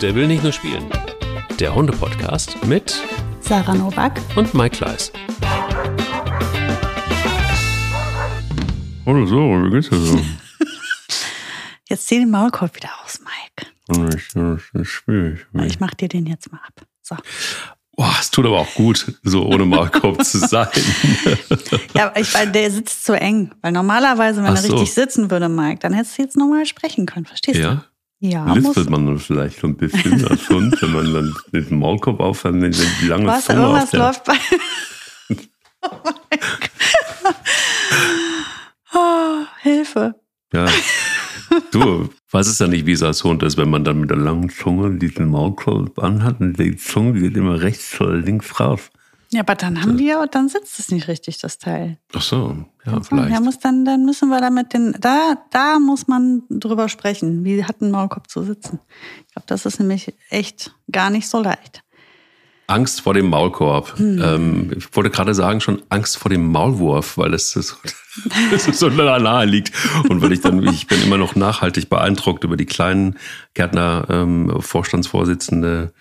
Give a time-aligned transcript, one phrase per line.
[0.00, 0.90] Der will nicht nur spielen.
[1.58, 2.94] Der Hunde-Podcast mit
[3.40, 5.12] Sarah Novak und Mike Kleiss.
[9.06, 10.20] Hallo so, wie geht's dir so?
[11.88, 14.16] Jetzt zieh den Maulkorb wieder aus, Mike.
[14.16, 15.40] Ich, das ist schwierig.
[15.66, 16.86] Ich mach dir den jetzt mal ab.
[17.02, 17.16] So.
[17.96, 20.68] Boah, es tut aber auch gut, so ohne Maulkorb zu sein.
[21.94, 23.52] Ja, ich, weil der sitzt zu eng.
[23.62, 24.74] Weil normalerweise, wenn Ach er so.
[24.76, 27.26] richtig sitzen würde, Mike, dann hättest du jetzt normal sprechen können.
[27.26, 27.74] Verstehst Ja?
[27.74, 27.80] du?
[28.20, 28.52] Ja.
[28.52, 32.52] Liftet man dann vielleicht so ein bisschen als Hund, wenn man dann den Maulkorb aufhat,
[32.60, 33.46] wenn die lange Was?
[33.46, 34.34] Zunge auf Irgendwas läuft bei.
[35.82, 36.70] oh mein Gott.
[38.94, 40.14] Oh, Hilfe.
[40.52, 40.66] Ja.
[41.72, 44.16] Du weißt es ja nicht, wie es als Hund ist, wenn man dann mit der
[44.16, 48.90] langen Zunge diesen Maulkorb anhat und die Zunge geht immer rechts oder links raus.
[49.32, 51.98] Ja, aber dann haben die ja, dann sitzt es nicht richtig, das Teil.
[52.12, 53.30] Ach so, ja, So, vielleicht.
[53.30, 57.44] Ja, muss dann, dann müssen wir damit den, da, da muss man drüber sprechen.
[57.44, 58.80] Wie hat ein Maulkorb zu sitzen?
[59.28, 61.84] Ich glaube, das ist nämlich echt gar nicht so leicht.
[62.66, 63.98] Angst vor dem Maulkorb.
[63.98, 64.22] Hm.
[64.22, 67.76] Ähm, ich wollte gerade sagen, schon Angst vor dem Maulwurf, weil es so,
[68.52, 69.72] es so nahe liegt.
[70.08, 73.16] Und weil ich dann, ich bin immer noch nachhaltig beeindruckt über die kleinen
[73.54, 75.92] Gärtner, ähm, Vorstandsvorsitzende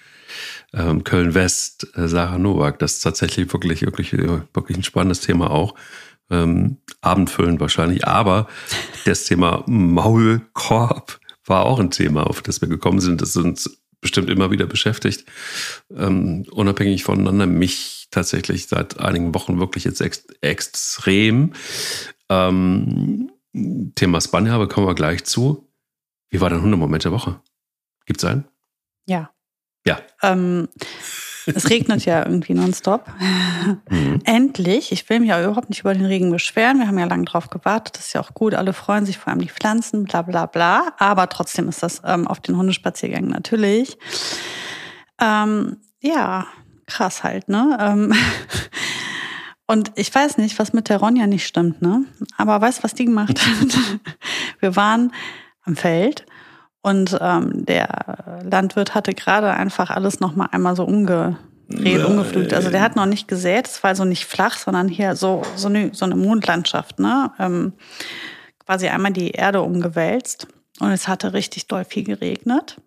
[0.74, 2.80] ähm, Köln-West, äh, Sarah Nowak.
[2.80, 5.76] Das ist tatsächlich wirklich, wirklich, äh, wirklich ein spannendes Thema auch.
[6.32, 8.08] Ähm, abendfüllend wahrscheinlich.
[8.08, 8.48] Aber
[9.06, 14.30] das Thema Maulkorb war auch ein Thema, auf das wir gekommen sind, das uns bestimmt
[14.30, 15.26] immer wieder beschäftigt.
[15.96, 21.54] Ähm, unabhängig voneinander, mich tatsächlich seit einigen Wochen wirklich jetzt ex extrem.
[22.30, 23.32] Ähm,
[23.96, 25.68] Thema Spanier, aber kommen wir gleich zu.
[26.30, 27.42] Wie war dein Hundemoment der Woche?
[28.06, 28.46] Gibt's einen?
[29.08, 29.32] Ja.
[29.86, 30.00] Ja.
[30.22, 30.68] Ähm,
[31.56, 33.06] es regnet ja irgendwie nonstop.
[33.90, 34.22] Mhm.
[34.24, 34.92] Endlich.
[34.92, 36.80] Ich will mich auch überhaupt nicht über den Regen beschweren.
[36.80, 37.98] Wir haben ja lange drauf gewartet.
[37.98, 38.54] Das ist ja auch gut.
[38.54, 40.94] Alle freuen sich, vor allem die Pflanzen, bla bla bla.
[40.98, 43.98] Aber trotzdem ist das ähm, auf den Hundespaziergängen natürlich.
[45.20, 46.48] Ähm, ja,
[46.88, 47.78] krass halt, ne?
[47.80, 48.14] Ähm,
[49.68, 52.06] und ich weiß nicht, was mit der Ronja nicht stimmt, ne?
[52.38, 53.78] Aber weißt du, was die gemacht hat?
[54.60, 55.14] Wir waren
[55.64, 56.26] am Feld
[56.82, 62.54] und ähm, der Landwirt hatte gerade einfach alles noch mal einmal so umgedreht, umgepflügt.
[62.54, 65.68] Also der hat noch nicht gesät, es war so nicht flach, sondern hier so so
[65.68, 67.32] eine, so eine Mondlandschaft, ne?
[67.38, 67.74] Ähm,
[68.66, 70.48] quasi einmal die Erde umgewälzt
[70.80, 72.80] und es hatte richtig doll viel geregnet.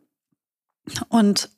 [1.08, 1.50] Und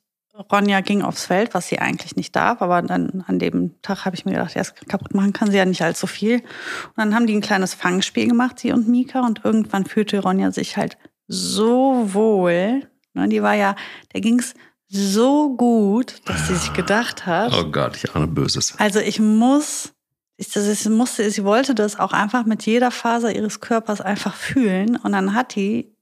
[0.51, 4.15] Ronja ging aufs Feld, was sie eigentlich nicht darf, aber dann an dem Tag habe
[4.15, 6.39] ich mir gedacht, erst kaputt machen kann sie ja nicht allzu viel.
[6.39, 10.51] Und dann haben die ein kleines Fangspiel gemacht, sie und Mika, und irgendwann fühlte Ronja
[10.51, 10.97] sich halt
[11.27, 12.87] so wohl.
[13.13, 13.75] Ne, die war ja,
[14.13, 14.53] der ging's
[14.87, 18.75] so gut, dass sie sich gedacht hat, Oh Gott, ich ahne Böses.
[18.77, 19.93] also ich muss,
[20.37, 24.35] ich, das ist, musste, sie wollte das auch einfach mit jeder Faser ihres Körpers einfach
[24.35, 24.95] fühlen.
[24.97, 25.95] Und dann hat die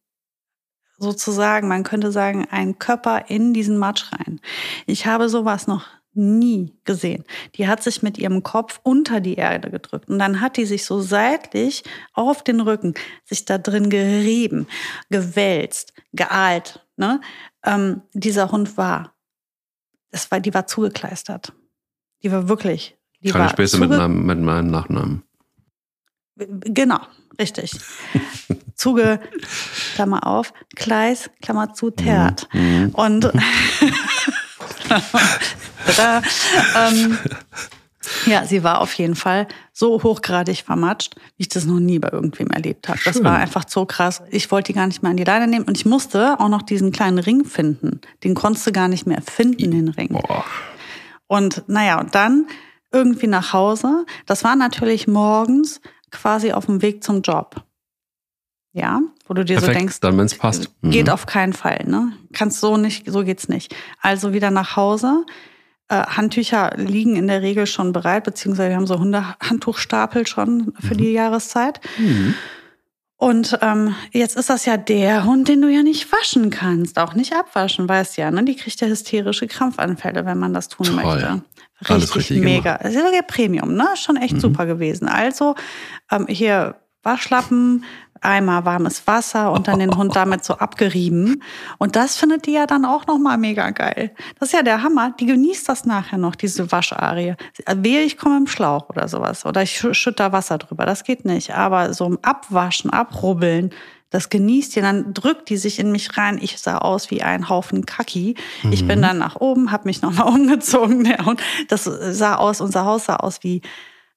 [0.97, 4.39] sozusagen, man könnte sagen, einen Körper in diesen Matsch rein.
[4.85, 5.85] Ich habe sowas noch
[6.15, 7.23] nie gesehen.
[7.55, 10.85] Die hat sich mit ihrem Kopf unter die Erde gedrückt und dann hat die sich
[10.85, 12.93] so seitlich auf den Rücken
[13.25, 14.67] sich da drin gerieben,
[15.09, 16.85] gewälzt, geahlt.
[16.97, 17.21] Ne?
[17.63, 19.13] Ähm, dieser Hund war,
[20.11, 21.53] das war, die war zugekleistert.
[22.21, 22.97] Die war wirklich.
[23.21, 25.23] Die Keine war Späße mit mit meinem Nachnamen.
[26.35, 26.99] Genau,
[27.39, 27.71] richtig.
[28.75, 29.19] Zuge,
[29.95, 32.49] Klammer auf, Kleis, Klammer zu, Tert.
[32.53, 32.89] Mhm.
[32.93, 35.01] Und Tada.
[36.77, 37.17] ähm,
[38.25, 42.09] ja, sie war auf jeden Fall so hochgradig vermatscht, wie ich das noch nie bei
[42.11, 42.99] irgendwem erlebt habe.
[43.05, 44.21] Das war einfach so krass.
[44.29, 46.61] Ich wollte die gar nicht mehr an die Leine nehmen und ich musste auch noch
[46.61, 48.01] diesen kleinen Ring finden.
[48.23, 50.09] Den konntest du gar nicht mehr finden, den Ring.
[50.09, 50.45] Boah.
[51.27, 52.47] Und naja, und dann
[52.91, 54.05] irgendwie nach Hause.
[54.27, 57.63] Das war natürlich morgens quasi auf dem Weg zum Job.
[58.75, 60.69] Ja, wo du dir so Perfekt, denkst, dann, wenn es passt.
[60.81, 61.13] geht Mhm.
[61.13, 62.13] auf keinen Fall, ne?
[62.33, 63.75] Kannst so nicht, so geht's nicht.
[64.01, 65.25] Also wieder nach Hause.
[65.89, 70.95] Äh, Handtücher liegen in der Regel schon bereit, beziehungsweise wir haben so Hundehandtuchstapel schon für
[70.95, 71.79] die Jahreszeit.
[71.97, 72.33] Mhm.
[73.17, 77.13] Und ähm, jetzt ist das ja der Hund, den du ja nicht waschen kannst, auch
[77.13, 78.43] nicht abwaschen, weißt ja, ne?
[78.43, 80.95] Die kriegt ja hysterische Krampfanfälle, wenn man das tun Toll.
[80.95, 81.41] möchte.
[81.85, 82.77] Alles richtig mega.
[82.77, 83.87] Das ist ja wirklich Premium, ne?
[83.95, 84.39] Schon echt Mhm.
[84.41, 85.07] super gewesen.
[85.07, 85.55] Also
[86.11, 87.83] ähm, hier Waschlappen,
[88.23, 91.43] Eimer warmes Wasser und dann den Hund damit so abgerieben.
[91.77, 94.11] Und das findet die ja dann auch nochmal mega geil.
[94.39, 95.13] Das ist ja der Hammer.
[95.19, 97.35] Die genießt das nachher noch, diese Wascharie.
[97.75, 99.45] Wehe, ich komme im Schlauch oder sowas.
[99.45, 100.85] Oder ich schü- schütte da Wasser drüber.
[100.85, 101.53] Das geht nicht.
[101.55, 103.71] Aber so im Abwaschen, Abrubbeln,
[104.09, 104.83] das genießt ihr.
[104.83, 106.37] Dann drückt die sich in mich rein.
[106.41, 108.35] Ich sah aus wie ein Haufen Kacki.
[108.71, 111.03] Ich bin dann nach oben, habe mich nochmal umgezogen.
[111.03, 113.61] Der Hund, das sah aus, unser Haus sah aus wie,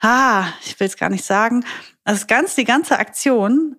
[0.01, 1.65] ah, ich will es gar nicht sagen.
[2.05, 3.77] Das ganz, die ganze Aktion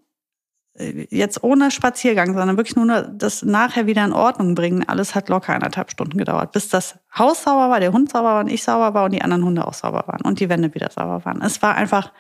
[1.09, 5.53] jetzt ohne Spaziergang, sondern wirklich nur das nachher wieder in Ordnung bringen, alles hat locker
[5.53, 8.94] eineinhalb Stunden gedauert, bis das Haus sauber war, der Hund sauber war und ich sauber
[8.94, 11.41] war und die anderen Hunde auch sauber waren und die Wände wieder sauber waren.
[11.41, 12.12] Es war einfach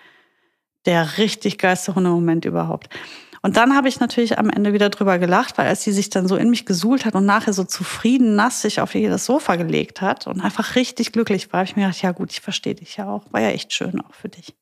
[0.85, 2.89] der richtig geilste Hundemoment überhaupt.
[3.43, 6.27] Und dann habe ich natürlich am Ende wieder drüber gelacht, weil als sie sich dann
[6.27, 10.01] so in mich gesuhlt hat und nachher so zufrieden nass sich auf das Sofa gelegt
[10.01, 12.97] hat und einfach richtig glücklich war, habe ich mir gedacht, ja gut, ich verstehe dich
[12.97, 13.31] ja auch.
[13.31, 14.55] War ja echt schön auch für dich.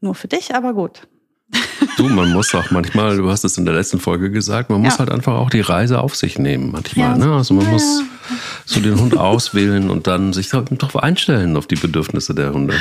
[0.00, 1.08] Nur für dich, aber gut.
[1.96, 4.98] Du, man muss auch manchmal, du hast es in der letzten Folge gesagt, man muss
[4.98, 7.18] halt einfach auch die Reise auf sich nehmen manchmal.
[7.18, 7.34] Ja, ne?
[7.34, 7.72] Also man ja.
[7.72, 8.02] muss
[8.64, 12.74] so den Hund auswählen und dann sich darauf einstellen auf die Bedürfnisse der Hunde.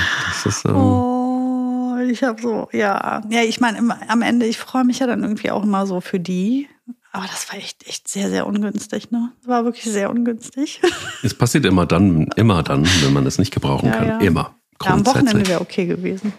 [0.46, 3.22] Ist, ähm oh, ich habe so, ja.
[3.30, 6.20] Ja, ich meine, am Ende, ich freue mich ja dann irgendwie auch immer so für
[6.20, 6.68] die.
[7.14, 9.34] Aber das war echt, echt sehr, sehr ungünstig, ne?
[9.42, 10.80] Das war wirklich sehr ungünstig.
[11.24, 14.22] Es passiert immer dann, immer dann, wenn man es nicht gebrauchen kann.
[14.22, 14.56] Immer.
[14.86, 16.34] Ja, am Wochenende wäre okay gewesen.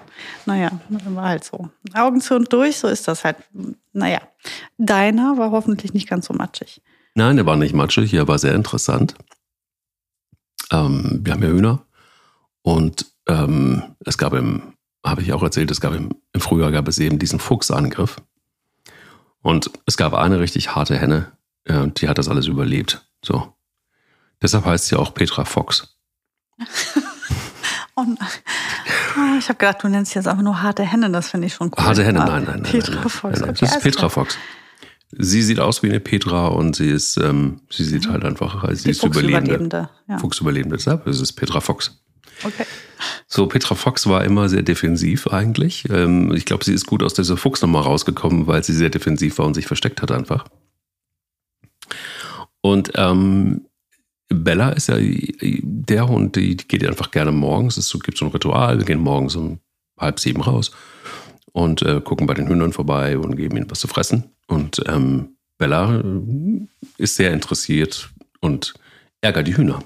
[0.46, 1.68] Naja, war halt so.
[1.94, 3.36] Augen zu und durch, so ist das halt.
[3.92, 4.20] Naja,
[4.78, 6.82] deiner war hoffentlich nicht ganz so matschig.
[7.14, 9.14] Nein, der war nicht matschig, er war sehr interessant.
[10.70, 11.84] Ähm, wir haben ja Hühner
[12.62, 14.74] und ähm, es gab im,
[15.04, 18.16] habe ich auch erzählt, es gab im, im Frühjahr gab es eben diesen Fuchsangriff.
[19.42, 21.32] Und es gab eine richtig harte Henne,
[21.64, 23.04] äh, die hat das alles überlebt.
[23.24, 23.52] So.
[24.40, 25.98] Deshalb heißt sie auch Petra Fox.
[27.94, 31.54] Oh oh, ich habe gedacht, du nennst jetzt einfach nur harte Hände, das finde ich
[31.54, 31.84] schon cool.
[31.84, 32.62] Harte Hände, nein, nein, nein.
[32.62, 33.22] Petra nein, Fox.
[33.22, 33.50] Nein, nein.
[33.50, 34.08] Okay, das ist Petra.
[34.08, 34.38] Fox.
[35.18, 38.84] Sie sieht aus wie eine Petra und sie ist, ähm, sie sieht halt einfach, sie
[38.84, 39.50] Die ist Überlebende.
[39.50, 40.18] Überlebende ja.
[40.18, 42.02] Fuchsüberlebende, deshalb ist es Petra Fox.
[42.44, 42.64] Okay.
[43.26, 45.88] So, Petra Fox war immer sehr defensiv eigentlich.
[45.90, 49.46] Ähm, ich glaube, sie ist gut aus dieser Fuchsnummer rausgekommen, weil sie sehr defensiv war
[49.46, 50.44] und sich versteckt hat einfach.
[52.62, 53.66] Und ähm,
[54.44, 57.76] Bella ist ja der Hund, die, die geht einfach gerne morgens.
[57.76, 59.60] Es gibt so ein Ritual, wir gehen morgens um
[59.98, 60.72] halb sieben raus
[61.52, 64.30] und äh, gucken bei den Hühnern vorbei und geben ihnen was zu fressen.
[64.46, 66.66] Und ähm, Bella äh,
[66.98, 68.10] ist sehr interessiert
[68.40, 68.74] und
[69.20, 69.82] ärgert die Hühner.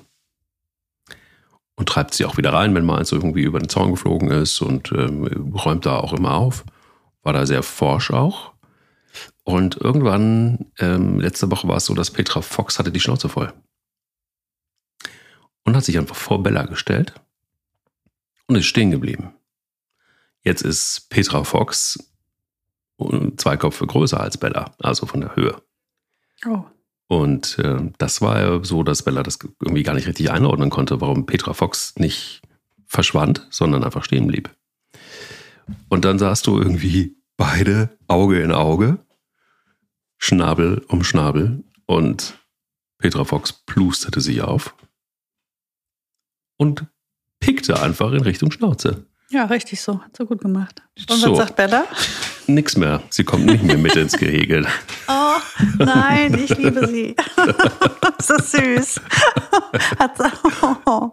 [1.78, 4.62] Und treibt sie auch wieder rein, wenn mal eins irgendwie über den Zaun geflogen ist
[4.62, 6.64] und ähm, räumt da auch immer auf.
[7.22, 8.52] War da sehr forsch auch.
[9.44, 13.52] Und irgendwann, ähm, letzte Woche war es so, dass Petra Fox hatte die Schnauze voll
[15.66, 17.12] und hat sich einfach vor Bella gestellt
[18.46, 19.34] und ist stehen geblieben.
[20.42, 21.98] Jetzt ist Petra Fox
[23.36, 25.60] zwei Köpfe größer als Bella, also von der Höhe.
[26.46, 26.64] Oh.
[27.08, 31.00] Und äh, das war ja so, dass Bella das irgendwie gar nicht richtig einordnen konnte,
[31.00, 32.40] warum Petra Fox nicht
[32.86, 34.50] verschwand, sondern einfach stehen blieb.
[35.88, 38.98] Und dann sahst du irgendwie beide Auge in Auge,
[40.16, 42.38] Schnabel um Schnabel und
[42.98, 44.74] Petra Fox plusterte sich auf
[46.56, 46.86] und
[47.40, 49.06] pickte einfach in Richtung Schnauze.
[49.30, 50.02] Ja, richtig so.
[50.02, 50.82] Hat so gut gemacht.
[51.10, 51.32] Und so.
[51.32, 51.84] was sagt Bella?
[52.46, 53.02] Nix mehr.
[53.10, 54.66] Sie kommt nicht mehr mit ins Gehege.
[55.08, 55.38] Oh,
[55.78, 57.14] nein, ich liebe sie.
[58.20, 59.00] so süß.
[59.98, 60.32] Hat sie,
[60.84, 61.12] oh.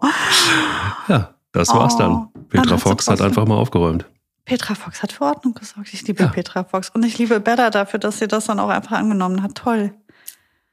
[1.06, 2.12] Ja, das war's dann.
[2.12, 2.28] Oh.
[2.48, 4.04] Petra Fox hat einfach mal aufgeräumt.
[4.44, 5.92] Petra Fox hat für Ordnung gesorgt.
[5.92, 6.28] Ich liebe ja.
[6.28, 6.90] Petra Fox.
[6.90, 9.54] Und ich liebe Bella dafür, dass sie das dann auch einfach angenommen hat.
[9.54, 9.92] Toll.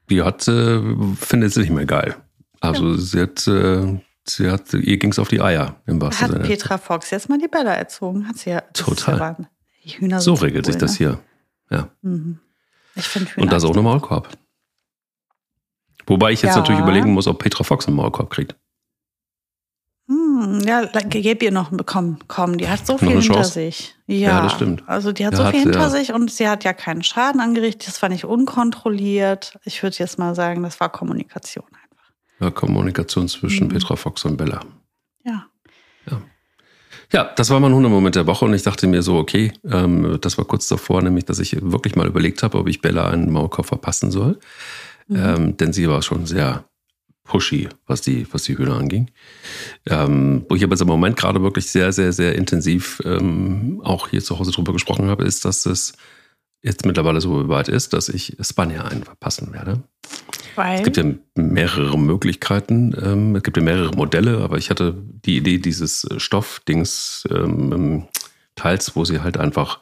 [0.09, 0.81] Die hat, äh,
[1.19, 2.15] findet sie nicht mehr geil.
[2.59, 2.97] Also ja.
[2.97, 6.47] sie hat äh, Sie hat, ihr ging es auf die Eier im wahrsten Hat Sinne.
[6.47, 8.27] Petra Fox jetzt mal die Bälle erzogen?
[8.27, 8.62] Hat sie ja.
[8.73, 9.35] Total.
[9.39, 10.97] Ja Hühner so regelt cool, sich das ne?
[10.97, 11.19] hier.
[11.69, 11.89] Ja.
[12.01, 12.39] Mhm.
[12.95, 13.44] Ich finde Hühner.
[13.44, 14.29] Und das auch eine Maulkorb.
[16.07, 16.59] Wobei ich jetzt ja.
[16.59, 18.55] natürlich überlegen muss, ob Petra Fox einen Maulkorb kriegt.
[20.07, 22.19] Hm, ja, gib ihr noch einen bekommen.
[22.27, 23.51] Komm, die hat so viel hinter Chance.
[23.51, 23.95] sich.
[24.07, 24.84] Ja, ja, das stimmt.
[24.88, 27.39] Also die hat ja, so viel hat, hinter sich und sie hat ja keinen Schaden
[27.39, 27.88] angerichtet.
[27.88, 29.57] Das war nicht unkontrolliert.
[29.63, 31.65] Ich würde jetzt mal sagen, das war Kommunikation
[32.41, 33.71] ja, Kommunikation zwischen mhm.
[33.71, 34.62] Petra Fox und Bella.
[35.24, 35.45] Ja.
[36.10, 36.21] ja.
[37.13, 40.38] Ja, das war mein Hundemoment der Woche und ich dachte mir so, okay, ähm, das
[40.38, 43.67] war kurz davor, nämlich, dass ich wirklich mal überlegt habe, ob ich Bella einen Maulkorb
[43.67, 44.39] verpassen soll.
[45.07, 45.15] Mhm.
[45.15, 46.65] Ähm, denn sie war schon sehr
[47.24, 49.12] pushy, was die, was die Hühner anging.
[49.88, 54.21] Ähm, wo ich aber im Moment gerade wirklich sehr, sehr, sehr intensiv ähm, auch hier
[54.21, 55.93] zu Hause drüber gesprochen habe, ist, dass es
[56.62, 59.83] jetzt mittlerweile so weit ist, dass ich Spanier einen verpassen werde.
[60.55, 60.79] Weil?
[60.79, 61.05] Es gibt ja
[61.36, 67.27] mehrere Möglichkeiten, ähm, es gibt ja mehrere Modelle, aber ich hatte die Idee dieses Stoffdings
[67.31, 68.08] ähm,
[68.55, 69.79] Teils, wo sie halt einfach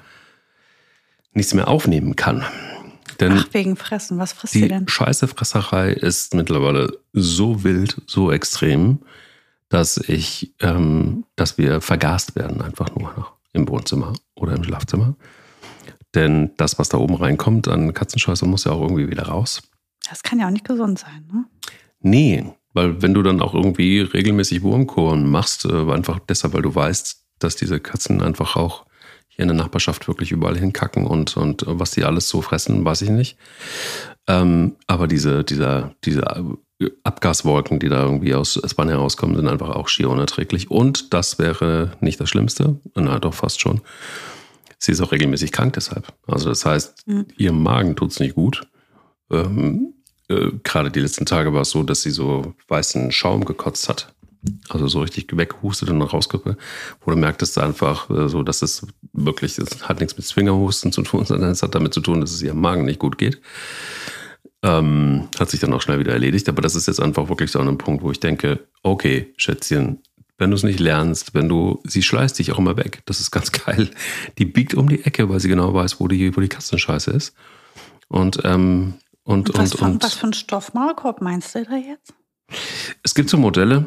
[1.34, 2.46] nichts mehr aufnehmen kann.
[3.20, 4.18] Denn Ach, wegen Fressen.
[4.18, 4.86] Was frisst sie denn?
[4.86, 9.00] Die Scheißefresserei ist mittlerweile so wild, so extrem,
[9.68, 15.16] dass ich, ähm, dass wir vergast werden, einfach nur noch im Wohnzimmer oder im Schlafzimmer.
[16.16, 19.62] Denn das, was da oben reinkommt an Katzenscheiße, muss ja auch irgendwie wieder raus.
[20.10, 21.46] Das kann ja auch nicht gesund sein, ne?
[22.01, 26.74] Nee, weil wenn du dann auch irgendwie regelmäßig Wurmkuren machst, äh, einfach deshalb, weil du
[26.74, 28.86] weißt, dass diese Katzen einfach auch
[29.28, 33.01] hier in der Nachbarschaft wirklich überall hinkacken und, und was die alles so fressen, weiß
[33.04, 33.38] ich nicht.
[34.28, 36.24] Ähm, aber diese, dieser, diese
[37.04, 40.72] Abgaswolken, die da irgendwie aus Spanien herauskommen, sind einfach auch schier unerträglich.
[40.72, 43.82] Und das wäre nicht das Schlimmste, na doch fast schon.
[44.78, 46.13] Sie ist auch regelmäßig krank deshalb.
[46.25, 47.25] Also das heißt, mhm.
[47.38, 48.68] ihrem Magen tut es nicht gut.
[49.30, 49.94] Ähm,
[50.30, 54.14] äh, Gerade die letzten Tage war es so, dass sie so weißen Schaum gekotzt hat.
[54.70, 56.56] Also so richtig weghustet und rausgucke,
[57.02, 61.02] wo du merktest einfach äh, so, dass es wirklich, es hat nichts mit Zwingerhusten zu
[61.02, 63.42] tun, sondern es hat damit zu tun, dass es ihrem Magen nicht gut geht.
[64.62, 67.60] Ähm, hat sich dann auch schnell wieder erledigt, aber das ist jetzt einfach wirklich so
[67.60, 70.02] einem Punkt, wo ich denke, okay, Schätzchen,
[70.38, 73.02] wenn du es nicht lernst, wenn du, sie schleißt dich auch immer weg.
[73.06, 73.90] Das ist ganz geil.
[74.38, 77.34] Die biegt um die Ecke, weil sie genau weiß, wo die, wo die Katzenscheiße ist.
[78.08, 78.96] Und, ähm,
[79.30, 82.16] und, und, was, und, für, und was für ein Stoffmaulkorb meinst du da jetzt?
[83.04, 83.86] Es gibt so Modelle,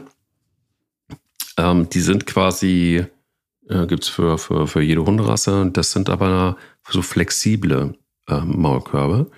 [1.57, 3.05] ähm, die sind quasi,
[3.69, 5.69] äh, gibt es für, für, für jede Hunderasse.
[5.73, 6.57] Das sind aber
[6.89, 9.33] so flexible äh, Maulkörbe,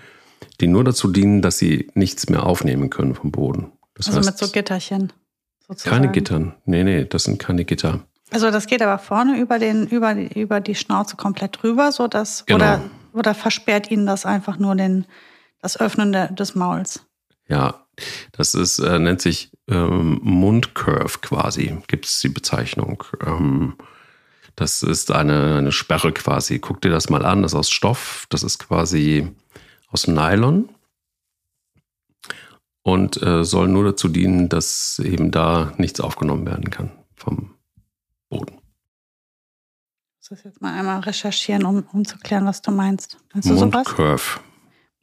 [0.60, 3.72] die nur dazu dienen, dass sie nichts mehr aufnehmen können vom Boden.
[3.94, 5.10] Das also heißt, mit so Gitterchen.
[5.66, 5.96] Sozusagen.
[5.96, 6.54] Keine Gittern.
[6.66, 8.00] Nee, nee, das sind keine Gitter.
[8.30, 12.08] Also das geht aber vorne über, den, über, die, über die Schnauze komplett drüber, so
[12.08, 12.56] dass, genau.
[12.56, 12.80] oder,
[13.14, 15.06] oder versperrt Ihnen das einfach nur den,
[15.64, 17.06] das Öffnen de, des Mauls?
[17.48, 17.86] Ja,
[18.32, 23.02] das ist, äh, nennt sich ähm, Mundcurve quasi, gibt es die Bezeichnung.
[23.24, 23.76] Ähm,
[24.56, 26.58] das ist eine, eine Sperre quasi.
[26.58, 29.32] Guck dir das mal an, das ist aus Stoff, das ist quasi
[29.88, 30.68] aus Nylon
[32.82, 37.54] und äh, soll nur dazu dienen, dass eben da nichts aufgenommen werden kann vom
[38.28, 38.58] Boden.
[40.20, 43.16] Ich muss das jetzt mal einmal recherchieren, um, um zu klären, was du meinst.
[43.30, 44.20] Kannst du Mundcurve.
[44.20, 44.40] Sowas?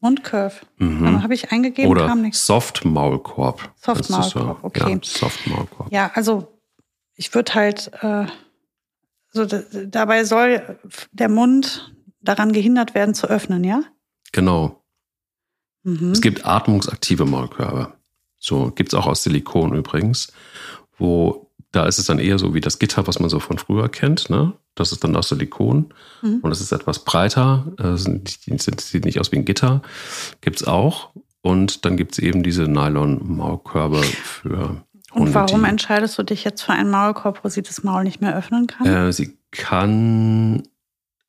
[0.01, 0.55] Mundcurve.
[0.77, 1.23] Mhm.
[1.23, 2.45] Habe ich eingegeben, Oder kam nichts.
[2.45, 3.71] Soft-Maulkorb.
[3.77, 4.93] Soft-Maulkorb, okay.
[4.93, 5.91] Ja, Soft-Maulkorb.
[5.91, 6.59] Ja, also
[7.15, 8.25] ich würde halt, äh,
[9.31, 10.79] so dabei soll
[11.11, 13.83] der Mund daran gehindert werden zu öffnen, ja?
[14.31, 14.83] Genau.
[15.83, 16.11] Mhm.
[16.11, 17.93] Es gibt atmungsaktive Maulkörbe.
[18.37, 20.33] So gibt es auch aus Silikon übrigens,
[20.97, 23.87] wo da ist es dann eher so wie das Gitter, was man so von früher
[23.87, 24.29] kennt.
[24.29, 24.53] Ne?
[24.75, 26.39] Das ist dann aus Silikon mhm.
[26.41, 27.65] und es ist etwas breiter.
[27.77, 29.81] Äh, sieht nicht aus wie ein Gitter.
[30.39, 31.11] Gibt es auch.
[31.41, 35.27] Und dann gibt es eben diese Nylon-Maulkörbe für Hunde.
[35.29, 38.35] Und warum entscheidest du dich jetzt für einen Maulkorb, wo sie das Maul nicht mehr
[38.35, 38.87] öffnen kann?
[38.87, 40.63] Äh, sie kann,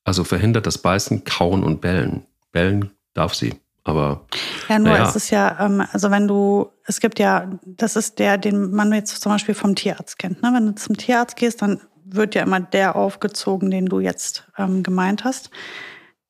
[0.04, 2.26] also verhindert das Beißen, Kauen und Bellen.
[2.52, 3.54] Bellen darf sie.
[3.84, 4.26] Aber
[4.68, 5.08] ja, nur naja.
[5.08, 8.92] es ist ja, ähm, also wenn du, es gibt ja, das ist der, den man
[8.92, 10.40] jetzt zum Beispiel vom Tierarzt kennt.
[10.42, 10.52] Ne?
[10.54, 11.80] Wenn du zum Tierarzt gehst, dann
[12.14, 15.50] wird ja immer der aufgezogen, den du jetzt ähm, gemeint hast,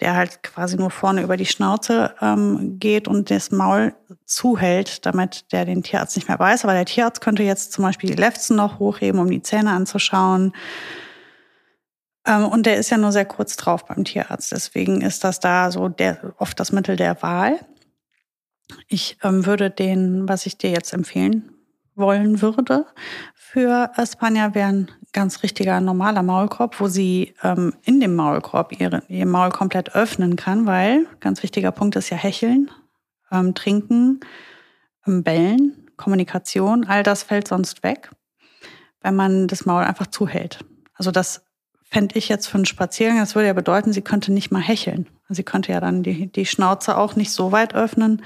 [0.00, 5.52] der halt quasi nur vorne über die Schnauze ähm, geht und das Maul zuhält, damit
[5.52, 6.64] der den Tierarzt nicht mehr weiß.
[6.64, 10.52] Aber der Tierarzt könnte jetzt zum Beispiel die Lefzen noch hochheben, um die Zähne anzuschauen
[12.26, 14.52] ähm, und der ist ja nur sehr kurz drauf beim Tierarzt.
[14.52, 17.58] Deswegen ist das da so der, oft das Mittel der Wahl.
[18.88, 21.50] Ich ähm, würde den, was ich dir jetzt empfehlen
[21.94, 22.86] wollen würde,
[23.34, 29.02] für Espanja wäre ein ganz richtiger normaler Maulkorb, wo sie ähm, in dem Maulkorb ihre,
[29.08, 32.70] ihr Maul komplett öffnen kann, weil ganz wichtiger Punkt ist ja Hecheln,
[33.30, 34.20] ähm, Trinken,
[35.06, 38.10] ähm, Bellen, Kommunikation, all das fällt sonst weg,
[39.02, 40.64] wenn man das Maul einfach zuhält.
[40.94, 41.44] Also das
[41.82, 45.06] fände ich jetzt für einen Spaziergang, das würde ja bedeuten, sie könnte nicht mal hecheln.
[45.28, 48.22] Sie könnte ja dann die, die Schnauze auch nicht so weit öffnen,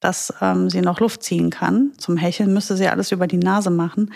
[0.00, 1.92] dass ähm, sie noch Luft ziehen kann.
[1.96, 4.12] Zum Hecheln müsste sie alles über die Nase machen.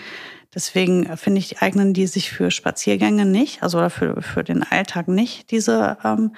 [0.53, 5.07] Deswegen finde ich, eignen die sich für Spaziergänge nicht, also oder für, für den Alltag
[5.07, 6.33] nicht, diese ähm,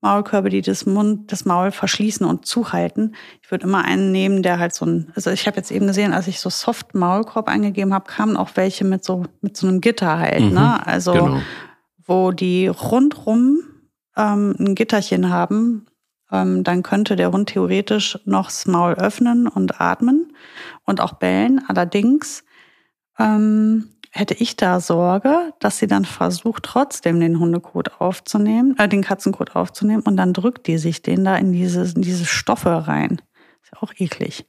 [0.00, 3.14] Maulkörbe, die das Mund, das Maul verschließen und zuhalten.
[3.42, 6.14] Ich würde immer einen nehmen, der halt so ein, also ich habe jetzt eben gesehen,
[6.14, 9.80] als ich so Soft Maulkorb eingegeben habe, kamen auch welche mit so mit so einem
[9.80, 10.86] Gitter halt, mhm, ne?
[10.86, 11.40] Also genau
[12.10, 13.60] wo die rundrum
[14.16, 15.86] ähm, ein Gitterchen haben,
[16.32, 20.32] ähm, dann könnte der Hund theoretisch noch das Maul öffnen und atmen
[20.84, 21.62] und auch bellen.
[21.68, 22.42] Allerdings
[23.20, 29.02] ähm, hätte ich da Sorge, dass sie dann versucht, trotzdem den Hundekot aufzunehmen, äh, den
[29.02, 33.22] Katzenkot aufzunehmen und dann drückt die sich den da in diese, in diese Stoffe rein.
[33.62, 34.46] Ist ja auch eklig.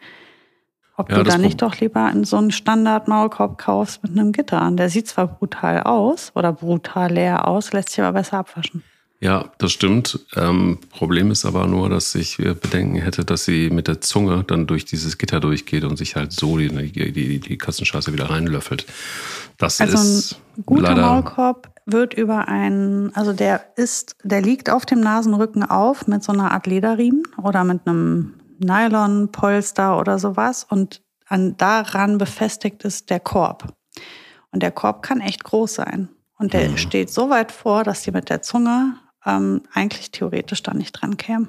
[0.98, 4.70] Ob ja, du da nicht doch lieber in so einen Standard-Maulkorb kaufst mit einem Gitter.
[4.74, 8.84] Der sieht zwar brutal aus oder brutal leer aus, lässt sich aber besser abwaschen.
[9.22, 10.20] Ja, das stimmt.
[10.36, 14.66] Ähm, Problem ist aber nur, dass ich Bedenken hätte, dass sie mit der Zunge dann
[14.66, 18.88] durch dieses Gitter durchgeht und sich halt so die, die, die, Katzenscheiße wieder reinlöffelt.
[19.60, 24.88] Das also ist ein guter Maulkorb wird über einen, also der ist, der liegt auf
[24.88, 31.02] dem Nasenrücken auf mit so einer Art Lederriemen oder mit einem Nylonpolster oder sowas und
[31.28, 33.74] an, daran befestigt ist der Korb.
[34.52, 36.10] Und der Korb kann echt groß sein.
[36.38, 36.78] Und der mhm.
[36.78, 41.18] steht so weit vor, dass die mit der Zunge ähm, eigentlich theoretisch da nicht dran
[41.18, 41.48] käme.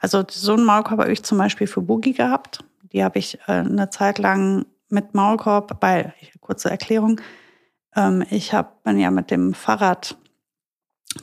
[0.00, 2.64] Also so einen Maulkorb habe ich zum Beispiel für Boogie gehabt.
[2.92, 7.20] Die habe ich äh, eine Zeit lang mit Maulkorb, weil, kurze Erklärung,
[7.96, 10.16] ähm, ich hab, bin ja mit dem Fahrrad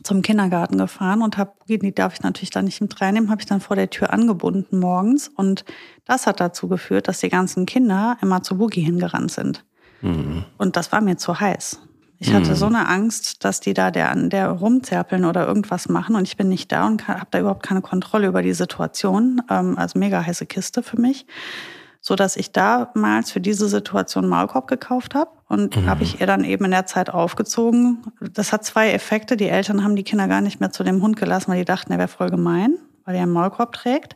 [0.04, 3.48] zum Kindergarten gefahren und habe, die darf ich natürlich dann nicht mit reinnehmen, habe ich
[3.48, 5.28] dann vor der Tür angebunden morgens.
[5.28, 5.66] Und
[6.06, 9.66] das hat dazu geführt, dass die ganzen Kinder immer zu Boogie hingerannt sind.
[10.02, 10.46] Mhm.
[10.58, 11.82] Und das war mir zu heiß.
[12.22, 16.28] Ich hatte so eine Angst, dass die da der, der rumzerpeln oder irgendwas machen und
[16.28, 19.42] ich bin nicht da und habe da überhaupt keine Kontrolle über die Situation.
[19.50, 21.26] Ähm, also mega heiße Kiste für mich
[22.02, 25.86] so dass ich damals für diese Situation Maulkorb gekauft habe und mhm.
[25.86, 28.04] habe ich ihr dann eben in der Zeit aufgezogen.
[28.34, 29.36] Das hat zwei Effekte.
[29.36, 31.92] Die Eltern haben die Kinder gar nicht mehr zu dem Hund gelassen, weil die dachten,
[31.92, 34.16] er wäre voll gemein, weil er einen Maulkorb trägt.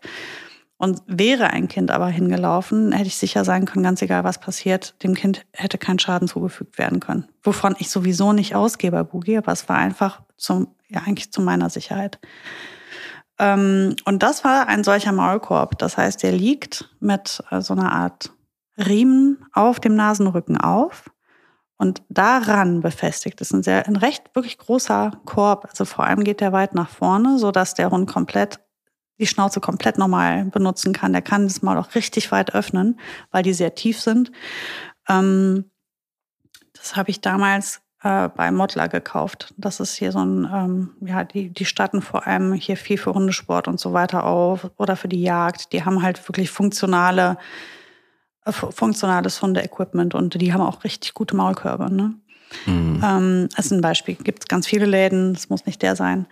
[0.78, 5.02] Und wäre ein Kind aber hingelaufen, hätte ich sicher sein können, ganz egal was passiert,
[5.04, 7.28] dem Kind hätte kein Schaden zugefügt werden können.
[7.42, 11.42] Wovon ich sowieso nicht ausgehe bei Boogie, aber es war einfach zum, ja, eigentlich zu
[11.42, 12.20] meiner Sicherheit.
[13.40, 15.78] Ähm, und das war ein solcher Maulkorb.
[15.78, 18.32] Das heißt, der liegt mit äh, so einer Art
[18.78, 21.10] Riemen auf dem Nasenrücken auf.
[21.78, 25.66] Und daran befestigt ist ein sehr, ein recht wirklich großer Korb.
[25.66, 28.60] Also vor allem geht der weit nach vorne, so dass der Hund komplett
[29.24, 31.14] die Schnauze komplett normal benutzen kann.
[31.14, 33.00] Der kann das Maul auch richtig weit öffnen,
[33.32, 34.32] weil die sehr tief sind.
[35.08, 35.72] Ähm,
[36.74, 39.54] das habe ich damals äh, bei Mottler gekauft.
[39.56, 43.14] Das ist hier so ein, ähm, ja, die, die statten vor allem hier viel für
[43.14, 45.72] Hundesport und so weiter auf oder für die Jagd.
[45.72, 47.38] Die haben halt wirklich funktionale,
[48.44, 51.94] äh, funktionales Hunde-Equipment und die haben auch richtig gute Maulkörbe.
[51.94, 52.14] Ne?
[52.66, 53.02] Mhm.
[53.02, 56.26] Ähm, als ein Beispiel gibt es ganz viele Läden, es muss nicht der sein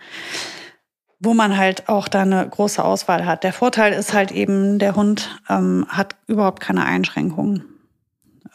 [1.22, 3.44] wo man halt auch da eine große Auswahl hat.
[3.44, 7.72] Der Vorteil ist halt eben, der Hund ähm, hat überhaupt keine Einschränkungen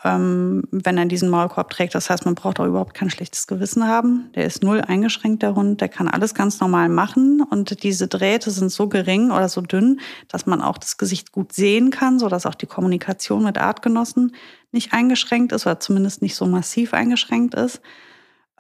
[0.04, 1.96] ähm, wenn er diesen Maulkorb trägt.
[1.96, 4.30] Das heißt, man braucht auch überhaupt kein schlechtes Gewissen haben.
[4.36, 5.82] Der ist null eingeschränkt, der Hund.
[5.82, 7.42] Der kann alles ganz normal machen.
[7.42, 11.54] Und diese Drähte sind so gering oder so dünn, dass man auch das Gesicht gut
[11.54, 14.36] sehen kann, sodass auch die Kommunikation mit Artgenossen
[14.72, 17.82] nicht eingeschränkt ist oder zumindest nicht so massiv eingeschränkt ist.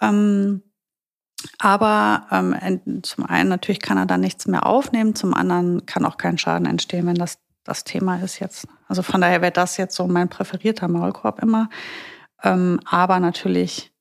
[0.01, 0.63] Ähm,
[1.59, 6.17] aber ähm, zum einen natürlich kann er da nichts mehr aufnehmen, zum anderen kann auch
[6.17, 8.67] kein Schaden entstehen, wenn das das Thema ist jetzt.
[8.87, 11.69] Also von daher wäre das jetzt so mein präferierter Maulkorb immer.
[12.43, 13.91] Ähm, aber natürlich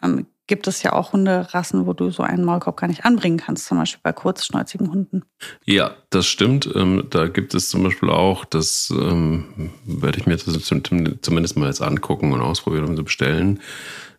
[0.00, 3.66] ähm, gibt es ja auch Hunderassen, wo du so einen Maulkorb gar nicht anbringen kannst,
[3.66, 5.22] zum Beispiel bei kurzschnäuzigen Hunden.
[5.64, 6.68] Ja, das stimmt.
[6.74, 11.82] Ähm, da gibt es zum Beispiel auch, das ähm, werde ich mir zumindest mal jetzt
[11.82, 13.60] angucken und ausprobieren und so bestellen.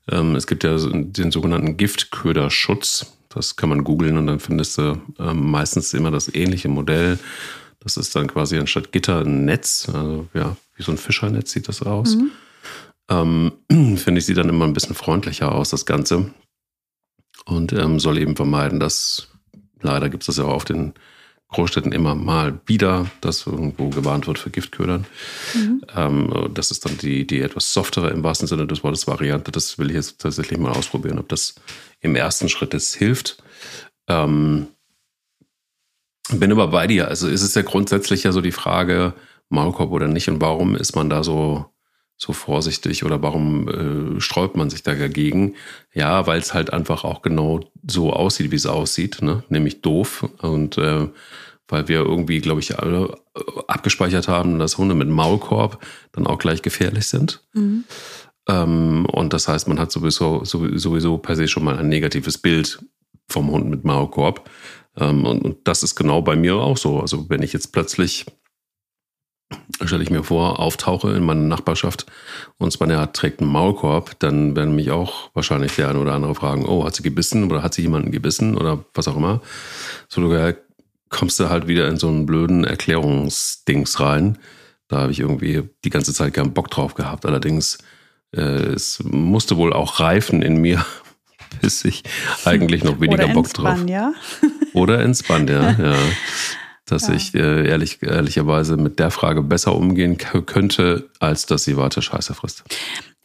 [0.10, 3.14] Ähm, es gibt ja den sogenannten Giftköderschutz.
[3.30, 7.18] Das kann man googeln und dann findest du ähm, meistens immer das ähnliche Modell
[7.84, 9.90] das ist dann quasi anstatt Gitter ein Netz.
[9.94, 12.16] Also ja, wie so ein Fischernetz sieht das aus.
[12.16, 12.32] Mhm.
[13.10, 13.52] Ähm,
[13.98, 16.34] Finde ich, sieht dann immer ein bisschen freundlicher aus, das Ganze.
[17.46, 19.28] Und ähm, soll eben vermeiden, dass,
[19.82, 20.94] leider gibt es das ja auch auf den
[21.50, 25.06] Großstädten immer mal wieder, dass irgendwo gewarnt wird für Giftködern.
[25.54, 25.82] Mhm.
[25.96, 29.52] Ähm, das ist dann die, die etwas softere im wahrsten Sinne des Wortes Variante.
[29.52, 31.56] Das will ich jetzt tatsächlich mal ausprobieren, ob das
[32.02, 33.44] im ersten Schritt es hilft.
[34.08, 34.68] Ähm,
[36.32, 37.08] bin aber bei dir.
[37.08, 39.14] Also ist es ja grundsätzlich ja so die Frage,
[39.50, 41.66] Maulkorb oder nicht und warum ist man da so,
[42.24, 43.68] so vorsichtig oder warum
[44.18, 45.56] äh, sträubt man sich da dagegen?
[45.94, 49.44] Ja, weil es halt einfach auch genau so aussieht, wie es aussieht, ne?
[49.50, 51.10] nämlich doof und äh,
[51.68, 56.40] weil wir irgendwie, glaube ich, alle äh, abgespeichert haben, dass Hunde mit Maulkorb dann auch
[56.40, 57.44] gleich gefährlich sind.
[57.54, 57.84] Mhm.
[58.48, 62.80] Ähm, und das heißt, man hat sowieso, sowieso per se schon mal ein negatives Bild
[63.28, 64.50] vom Hund mit Maulkorb.
[64.96, 67.02] Ähm, und, und das ist genau bei mir auch so.
[67.02, 68.26] Also wenn ich jetzt plötzlich
[69.84, 72.06] stelle ich mir vor, auftauche in meiner Nachbarschaft
[72.58, 76.66] und Spanier trägt einen Maulkorb, dann werden mich auch wahrscheinlich der eine oder andere fragen,
[76.66, 79.42] oh, hat sie gebissen oder hat sie jemanden gebissen oder was auch immer.
[80.08, 80.56] So du
[81.10, 84.38] kommst du halt wieder in so einen blöden Erklärungsdings rein.
[84.88, 87.26] Da habe ich irgendwie die ganze Zeit keinen Bock drauf gehabt.
[87.26, 87.78] Allerdings,
[88.36, 90.84] äh, es musste wohl auch reifen in mir,
[91.62, 92.04] bis ich
[92.46, 93.78] eigentlich noch weniger Bock drauf.
[93.78, 94.14] Spanja.
[94.74, 95.72] Oder entspannt, ja.
[95.80, 95.96] ja.
[96.86, 97.14] Dass ja.
[97.14, 102.34] ich äh, ehrlich, ehrlicherweise mit der Frage besser umgehen könnte, als dass sie weiter Scheiße
[102.34, 102.64] frisst.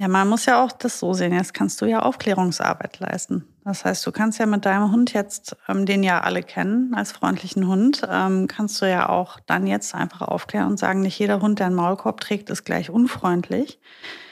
[0.00, 1.32] Ja, man muss ja auch das so sehen.
[1.32, 3.44] Jetzt kannst du ja Aufklärungsarbeit leisten.
[3.64, 7.12] Das heißt, du kannst ja mit deinem Hund jetzt, ähm, den ja alle kennen als
[7.12, 11.42] freundlichen Hund, ähm, kannst du ja auch dann jetzt einfach aufklären und sagen, nicht jeder
[11.42, 13.80] Hund, der einen Maulkorb trägt, ist gleich unfreundlich.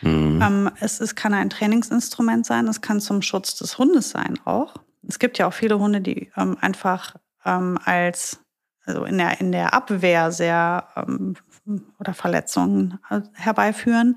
[0.02, 0.40] Mhm.
[0.40, 4.74] Ähm, es, es kann ein Trainingsinstrument sein, es kann zum Schutz des Hundes sein auch.
[5.06, 8.38] Es gibt ja auch viele Hunde, die ähm, einfach ähm, als,
[8.86, 11.34] also in der, in der Abwehr sehr ähm,
[11.98, 14.16] oder Verletzungen äh, herbeiführen.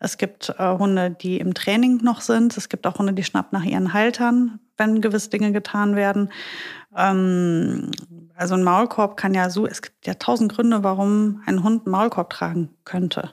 [0.00, 2.56] Es gibt äh, Hunde, die im Training noch sind.
[2.56, 6.30] Es gibt auch Hunde, die schnappen nach ihren Haltern wenn gewisse Dinge getan werden.
[6.96, 7.90] Ähm,
[8.34, 11.92] also ein Maulkorb kann ja so, es gibt ja tausend Gründe, warum ein Hund einen
[11.92, 13.32] Maulkorb tragen könnte.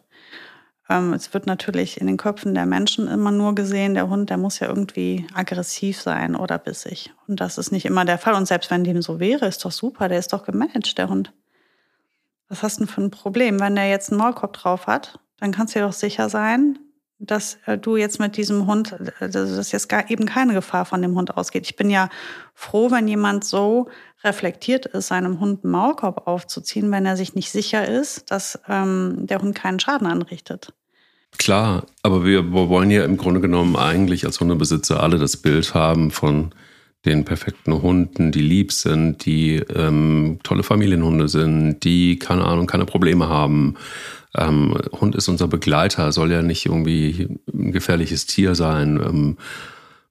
[0.90, 4.38] Ähm, es wird natürlich in den Köpfen der Menschen immer nur gesehen, der Hund, der
[4.38, 7.14] muss ja irgendwie aggressiv sein oder bissig.
[7.28, 8.34] Und das ist nicht immer der Fall.
[8.34, 11.32] Und selbst wenn dem so wäre, ist doch super, der ist doch gemanagt, der Hund.
[12.48, 13.60] Was hast du denn für ein Problem?
[13.60, 16.80] Wenn der jetzt einen Maulkorb drauf hat, dann kannst du dir doch sicher sein,
[17.20, 21.02] dass äh, du jetzt mit diesem Hund, äh, dass jetzt gar eben keine Gefahr von
[21.02, 21.66] dem Hund ausgeht.
[21.68, 22.10] Ich bin ja
[22.56, 23.90] froh, wenn jemand so
[24.24, 29.28] reflektiert ist, seinem Hund einen Maulkorb aufzuziehen, wenn er sich nicht sicher ist, dass ähm,
[29.28, 30.74] der Hund keinen Schaden anrichtet.
[31.38, 36.12] Klar, aber wir wollen ja im Grunde genommen eigentlich als Hundebesitzer alle das Bild haben
[36.12, 36.54] von
[37.06, 42.86] den perfekten Hunden, die lieb sind, die ähm, tolle Familienhunde sind, die, keine Ahnung, keine
[42.86, 43.76] Probleme haben.
[44.38, 48.98] Ähm, Hund ist unser Begleiter, soll ja nicht irgendwie ein gefährliches Tier sein.
[48.98, 49.38] Ähm,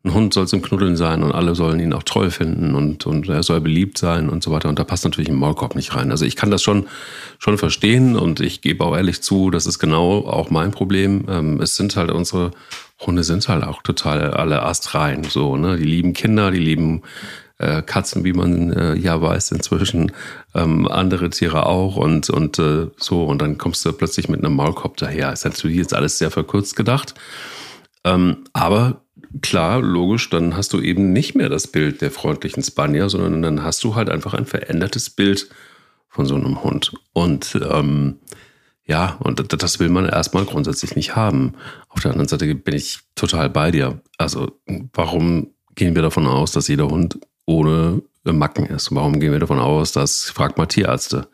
[0.08, 3.28] ein Hund soll zum Knuddeln sein und alle sollen ihn auch toll finden und, und
[3.28, 4.68] er soll beliebt sein und so weiter.
[4.68, 6.10] Und da passt natürlich ein Maulkorb nicht rein.
[6.10, 6.88] Also ich kann das schon,
[7.38, 11.26] schon verstehen und ich gebe auch ehrlich zu, das ist genau auch mein Problem.
[11.28, 12.50] Ähm, es sind halt unsere
[13.00, 15.24] Hunde sind halt auch total alle astrein.
[15.24, 15.76] So, ne?
[15.76, 17.02] Die lieben Kinder, die lieben
[17.58, 20.12] äh, Katzen, wie man äh, ja weiß inzwischen,
[20.54, 23.24] ähm, andere Tiere auch und, und äh, so.
[23.24, 25.32] Und dann kommst du plötzlich mit einem Maulkorb daher.
[25.32, 27.14] Ist natürlich jetzt alles sehr verkürzt gedacht.
[28.04, 29.02] Ähm, aber
[29.42, 33.62] klar, logisch, dann hast du eben nicht mehr das Bild der freundlichen Spanier, sondern dann
[33.62, 35.48] hast du halt einfach ein verändertes Bild
[36.08, 36.92] von so einem Hund.
[37.12, 38.16] Und ähm,
[38.84, 41.54] ja, und das will man erstmal grundsätzlich nicht haben.
[41.88, 44.00] Auf der anderen Seite bin ich total bei dir.
[44.16, 44.58] Also,
[44.94, 48.94] warum gehen wir davon aus, dass jeder Hund ohne Macken ist?
[48.94, 51.28] Warum gehen wir davon aus, dass, fragt mal Tierärzte.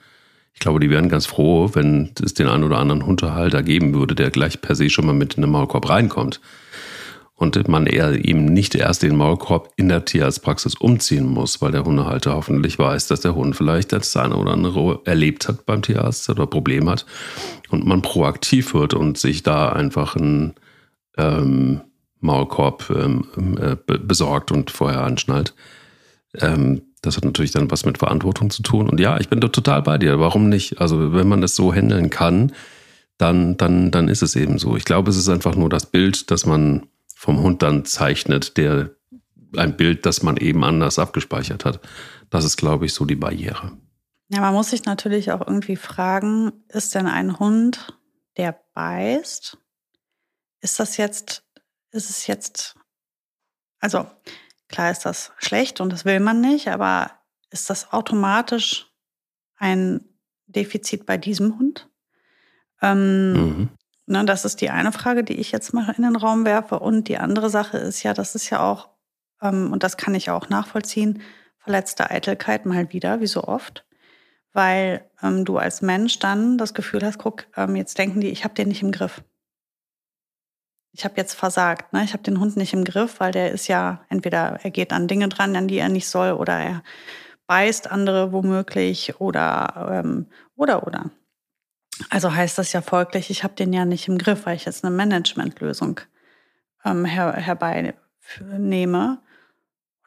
[0.52, 4.14] Ich glaube, die wären ganz froh, wenn es den einen oder anderen Hundehalter geben würde,
[4.14, 6.40] der gleich per se schon mal mit in den Maulkorb reinkommt
[7.36, 11.84] und man eher eben nicht erst den Maulkorb in der Tierarztpraxis umziehen muss, weil der
[11.84, 16.30] Hundehalter hoffentlich weiß, dass der Hund vielleicht das eine oder andere erlebt hat beim Tierarzt
[16.30, 17.06] oder Problem hat
[17.70, 20.54] und man proaktiv wird und sich da einfach einen
[21.16, 21.80] ähm,
[22.20, 25.54] Maulkorb ähm, äh, besorgt und vorher anschnallt.
[26.40, 28.88] Ähm, das hat natürlich dann was mit Verantwortung zu tun.
[28.88, 30.20] Und ja, ich bin da total bei dir.
[30.20, 30.80] Warum nicht?
[30.80, 32.52] Also wenn man das so handeln kann,
[33.18, 34.76] dann, dann, dann ist es eben so.
[34.76, 36.86] Ich glaube, es ist einfach nur das Bild, das man
[37.24, 38.90] vom Hund dann zeichnet, der
[39.56, 41.80] ein Bild, das man eben anders abgespeichert hat.
[42.28, 43.72] Das ist, glaube ich, so die Barriere.
[44.28, 47.98] Ja, man muss sich natürlich auch irgendwie fragen, ist denn ein Hund,
[48.36, 49.56] der beißt,
[50.60, 51.44] ist das jetzt,
[51.92, 52.76] ist es jetzt,
[53.80, 54.06] also
[54.68, 57.10] klar ist das schlecht und das will man nicht, aber
[57.48, 58.86] ist das automatisch
[59.56, 60.04] ein
[60.46, 61.88] Defizit bei diesem Hund?
[62.82, 63.68] Ähm, mhm.
[64.06, 66.78] Ne, das ist die eine Frage, die ich jetzt mal in den Raum werfe.
[66.78, 68.88] Und die andere Sache ist ja, das ist ja auch,
[69.40, 71.22] ähm, und das kann ich auch nachvollziehen,
[71.58, 73.86] verletzte Eitelkeit mal wieder, wie so oft.
[74.52, 78.44] Weil ähm, du als Mensch dann das Gefühl hast, guck, ähm, jetzt denken die, ich
[78.44, 79.22] habe den nicht im Griff.
[80.92, 82.04] Ich habe jetzt versagt, ne?
[82.04, 85.08] ich habe den Hund nicht im Griff, weil der ist ja, entweder er geht an
[85.08, 86.82] Dinge dran, an die er nicht soll, oder er
[87.46, 91.10] beißt andere womöglich oder, ähm, oder, oder.
[92.10, 94.84] Also heißt das ja folglich, ich habe den ja nicht im Griff, weil ich jetzt
[94.84, 96.00] eine Managementlösung
[96.84, 99.20] ähm, her, herbeinehme.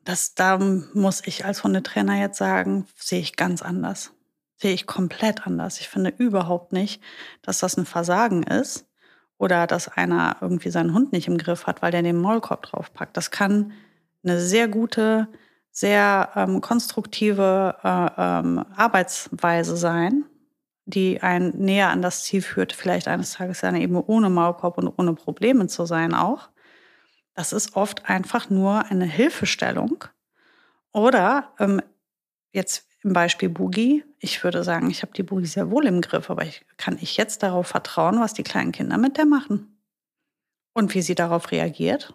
[0.04, 4.12] Das, da muss ich als Hundetrainer jetzt sagen, sehe ich ganz anders.
[4.58, 5.80] Sehe ich komplett anders.
[5.80, 7.02] Ich finde überhaupt nicht,
[7.42, 8.86] dass das ein Versagen ist
[9.38, 13.16] oder dass einer irgendwie seinen Hund nicht im Griff hat, weil der den Maulkorb draufpackt.
[13.16, 13.74] Das kann
[14.24, 15.28] eine sehr gute,
[15.72, 20.26] sehr ähm, konstruktive äh, ähm, Arbeitsweise sein,
[20.88, 24.88] die einen näher an das Ziel führt, vielleicht eines Tages dann eben ohne Maulkorb und
[24.98, 26.50] ohne Probleme zu sein auch.
[27.36, 30.06] Das ist oft einfach nur eine Hilfestellung.
[30.94, 31.82] Oder ähm,
[32.54, 36.30] jetzt im Beispiel Boogie, ich würde sagen, ich habe die Boogie sehr wohl im Griff,
[36.30, 39.78] aber ich, kann ich jetzt darauf vertrauen, was die kleinen Kinder mit der machen?
[40.74, 42.14] Und wie sie darauf reagiert?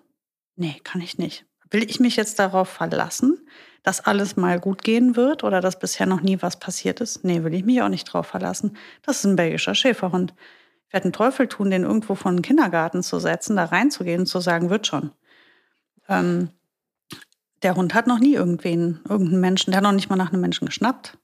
[0.57, 1.45] Nee, kann ich nicht.
[1.71, 3.47] Will ich mich jetzt darauf verlassen,
[3.83, 7.25] dass alles mal gut gehen wird oder dass bisher noch nie was passiert ist?
[7.25, 8.77] Nee, will ich mich auch nicht drauf verlassen.
[9.03, 10.35] Das ist ein belgischer Schäferhund.
[10.87, 14.27] Ich werde einen Teufel tun, den irgendwo von einem Kindergarten zu setzen, da reinzugehen und
[14.27, 15.11] zu sagen, wird schon.
[16.09, 16.51] Ähm,
[17.63, 20.43] der Hund hat noch nie irgendwen, irgendeinen Menschen, der hat noch nicht mal nach einem
[20.43, 21.19] Menschen geschnappt.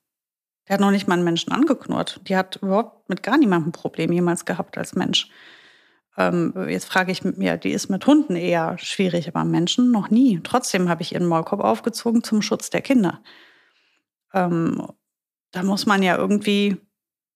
[0.69, 2.21] Der hat noch nicht mal einen Menschen angeknurrt.
[2.29, 5.31] Die hat überhaupt mit gar niemandem ein Problem jemals gehabt als Mensch.
[6.19, 10.41] Ähm, jetzt frage ich mir, die ist mit Hunden eher schwierig, aber Menschen noch nie.
[10.43, 13.23] Trotzdem habe ich ihren Maulkorb aufgezogen zum Schutz der Kinder.
[14.35, 14.85] Ähm,
[15.53, 16.77] da muss man ja irgendwie,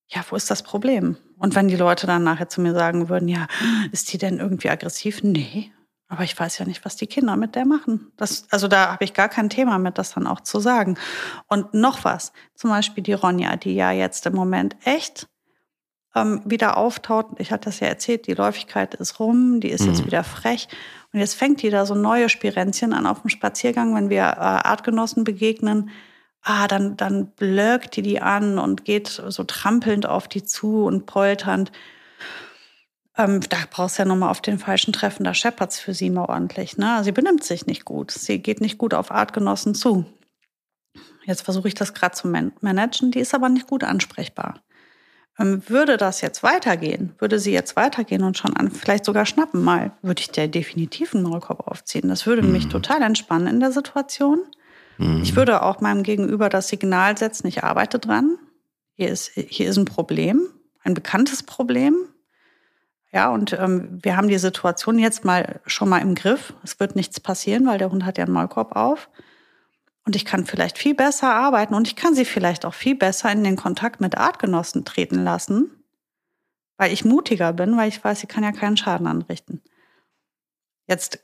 [0.09, 1.17] ja, wo ist das Problem?
[1.39, 3.47] Und wenn die Leute dann nachher zu mir sagen würden, ja,
[3.93, 5.23] ist die denn irgendwie aggressiv?
[5.23, 5.73] Nee,
[6.13, 8.13] Aber ich weiß ja nicht, was die Kinder mit der machen.
[8.19, 10.99] Das, also da habe ich gar kein Thema mit, das dann auch zu sagen.
[11.47, 15.27] Und noch was, zum Beispiel die Ronja, die ja jetzt im Moment echt
[16.15, 17.27] ähm, wieder auftaut.
[17.39, 19.89] Ich hatte das ja erzählt, die Läufigkeit ist rum, die ist mhm.
[19.89, 20.69] jetzt wieder frech.
[21.13, 24.41] Und jetzt fängt die da so neue Spirenzchen an auf dem Spaziergang, wenn wir äh,
[24.41, 25.91] Artgenossen begegnen.
[26.43, 31.07] Ah, dann, dann blöckt die die an und geht so trampelnd auf die zu und
[31.07, 31.71] polternd.
[33.17, 36.25] Ähm, da brauchst du ja nochmal auf den falschen Treffen, da scheppert's für sie mal
[36.25, 36.79] ordentlich.
[36.79, 37.05] Ne?
[37.05, 38.11] Sie benimmt sich nicht gut.
[38.11, 40.07] Sie geht nicht gut auf Artgenossen zu.
[41.25, 44.63] Jetzt versuche ich das gerade zu man managen, die ist aber nicht gut ansprechbar.
[45.43, 49.63] Ähm, würde das jetzt weitergehen, würde sie jetzt weitergehen und schon an, vielleicht sogar schnappen
[49.63, 52.09] mal, würde ich der definitiv einen Maulkorb aufziehen.
[52.09, 52.53] Das würde mhm.
[52.53, 54.41] mich total entspannen in der Situation.
[54.99, 55.23] Mhm.
[55.23, 58.39] Ich würde auch meinem Gegenüber das Signal setzen, ich arbeite dran.
[58.95, 60.49] Hier ist, hier ist ein Problem,
[60.85, 61.97] ein bekanntes Problem.
[63.11, 66.55] Ja, und ähm, wir haben die Situation jetzt mal schon mal im Griff.
[66.63, 69.11] Es wird nichts passieren, weil der Hund hat ja einen Maulkorb auf.
[70.05, 73.31] Und ich kann vielleicht viel besser arbeiten und ich kann sie vielleicht auch viel besser
[73.31, 75.71] in den Kontakt mit Artgenossen treten lassen,
[76.77, 79.63] weil ich mutiger bin, weil ich weiß, sie kann ja keinen Schaden anrichten.
[80.89, 81.21] Jetzt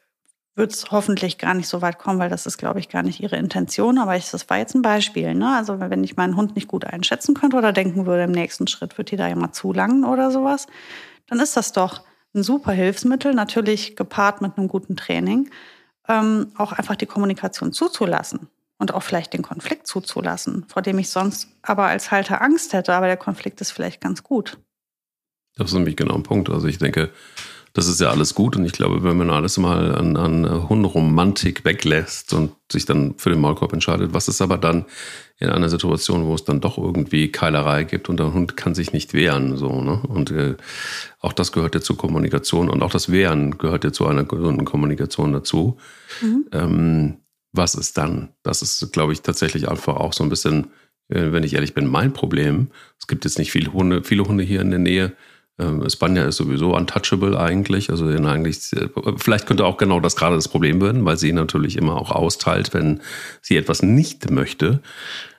[0.55, 3.21] wird es hoffentlich gar nicht so weit kommen, weil das ist, glaube ich, gar nicht
[3.21, 3.99] ihre Intention.
[3.99, 5.35] Aber ich, das war jetzt ein Beispiel.
[5.35, 5.57] Ne?
[5.57, 8.99] Also wenn ich meinen Hund nicht gut einschätzen könnte oder denken würde, im nächsten Schritt
[8.99, 10.67] wird die da ja mal zu lang oder sowas,
[11.27, 12.03] dann ist das doch
[12.35, 15.51] ein super Hilfsmittel, natürlich gepaart mit einem guten Training,
[16.09, 21.11] ähm, auch einfach die Kommunikation zuzulassen und auch vielleicht den Konflikt zuzulassen, vor dem ich
[21.11, 24.59] sonst aber als Halter Angst hätte, aber der Konflikt ist vielleicht ganz gut.
[25.57, 26.49] Das ist nämlich genau ein Punkt.
[26.49, 27.11] Also ich denke,
[27.75, 31.65] das ist ja alles gut und ich glaube, wenn man alles mal an, an Hunderomantik
[31.65, 34.87] weglässt und sich dann für den Maulkorb entscheidet, was ist aber dann
[35.39, 38.93] in einer Situation, wo es dann doch irgendwie Keilerei gibt und der Hund kann sich
[38.93, 40.03] nicht wehren, so, ne?
[40.09, 40.57] Und äh,
[41.21, 44.65] auch das gehört ja zur Kommunikation und auch das Wehren gehört ja zu einer gesunden
[44.65, 45.77] Kommunikation dazu.
[46.21, 46.47] Mhm.
[46.53, 47.17] Ähm,
[47.53, 48.31] was ist dann?
[48.43, 50.69] Das ist, glaube ich, tatsächlich einfach auch so ein bisschen,
[51.09, 52.69] äh, wenn ich ehrlich bin, mein Problem.
[52.99, 55.13] Es gibt jetzt nicht viele Hunde, viele Hunde hier in der Nähe,
[55.59, 57.91] ähm, Spanja ist sowieso untouchable eigentlich.
[57.91, 58.71] Also eigentlich,
[59.17, 62.75] vielleicht könnte auch genau das gerade das Problem werden, weil sie natürlich immer auch austeilt,
[62.75, 63.01] wenn
[63.43, 64.81] sie etwas nicht möchte.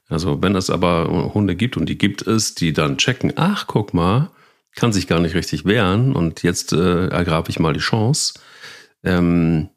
[0.09, 3.93] Also wenn es aber Hunde gibt und die gibt es, die dann checken, ach guck
[3.93, 4.31] mal,
[4.75, 8.33] kann sich gar nicht richtig wehren und jetzt äh, ergrabe ich mal die Chance.
[9.03, 9.69] Ähm,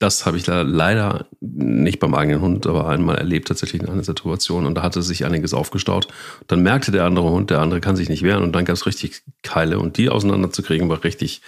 [0.00, 4.64] das habe ich leider nicht beim eigenen Hund, aber einmal erlebt tatsächlich in einer Situation
[4.64, 6.08] und da hatte sich einiges aufgestaut.
[6.46, 8.86] Dann merkte der andere Hund, der andere kann sich nicht wehren und dann gab es
[8.86, 11.42] richtig Keile und die auseinanderzukriegen war richtig,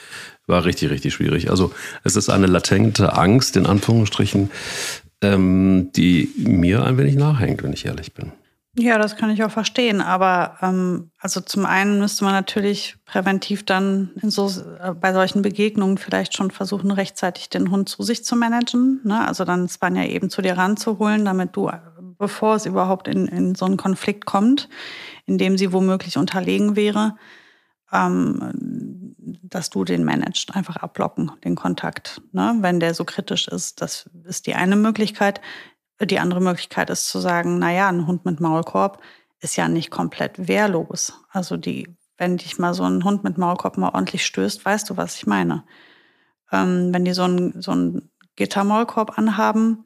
[0.46, 1.50] war richtig, richtig schwierig.
[1.50, 1.72] Also
[2.04, 4.50] es ist eine latente Angst in Anführungsstrichen,
[5.22, 8.32] ähm, die mir ein wenig nachhängt, wenn ich ehrlich bin.
[8.74, 10.00] Ja, das kann ich auch verstehen.
[10.00, 14.48] Aber ähm, also zum einen müsste man natürlich präventiv dann in so,
[14.80, 19.00] äh, bei solchen Begegnungen vielleicht schon versuchen, rechtzeitig den Hund zu sich zu managen.
[19.04, 19.26] Ne?
[19.26, 21.70] Also dann Spanier eben zu dir ranzuholen, damit du,
[22.16, 24.70] bevor es überhaupt in, in so einen Konflikt kommt,
[25.26, 27.16] in dem sie womöglich unterlegen wäre,
[27.92, 32.56] ähm, dass du den managst, einfach abblocken, den Kontakt, ne?
[32.60, 33.82] wenn der so kritisch ist.
[33.82, 35.42] Das ist die eine Möglichkeit.
[36.02, 39.00] Die andere Möglichkeit ist zu sagen, na ja, ein Hund mit Maulkorb
[39.40, 41.12] ist ja nicht komplett wehrlos.
[41.30, 44.96] Also die, wenn dich mal so ein Hund mit Maulkorb mal ordentlich stößt, weißt du,
[44.96, 45.64] was ich meine.
[46.50, 49.84] Ähm, wenn die so ein, so ein Gittermaulkorb anhaben,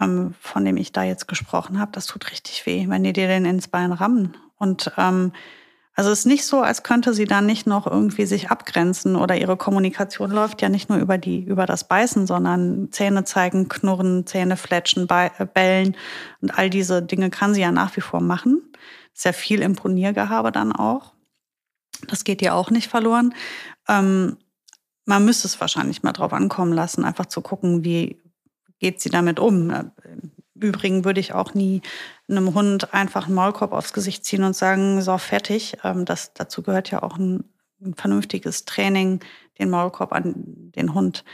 [0.00, 3.28] ähm, von dem ich da jetzt gesprochen habe, das tut richtig weh, wenn die dir
[3.28, 4.36] den ins Bein rammen.
[4.56, 5.32] Und ähm,
[6.00, 9.36] also es ist nicht so, als könnte sie dann nicht noch irgendwie sich abgrenzen oder
[9.36, 14.24] ihre Kommunikation läuft ja nicht nur über die, über das Beißen, sondern Zähne zeigen, knurren,
[14.26, 15.94] Zähne fletschen, äh, bellen
[16.40, 18.62] und all diese Dinge kann sie ja nach wie vor machen.
[19.12, 21.12] Sehr viel Imponiergehabe dann auch.
[22.08, 23.34] Das geht ja auch nicht verloren.
[23.86, 24.38] Ähm,
[25.04, 28.22] man müsste es wahrscheinlich mal drauf ankommen lassen, einfach zu gucken, wie
[28.78, 29.92] geht sie damit um.
[30.60, 31.82] Übrigens würde ich auch nie
[32.28, 35.78] einem Hund einfach einen Maulkorb aufs Gesicht ziehen und sagen, so fertig.
[35.84, 37.44] Ähm, das, dazu gehört ja auch ein,
[37.80, 39.20] ein vernünftiges Training,
[39.58, 40.34] den Maulkorb an
[40.76, 41.24] den Hund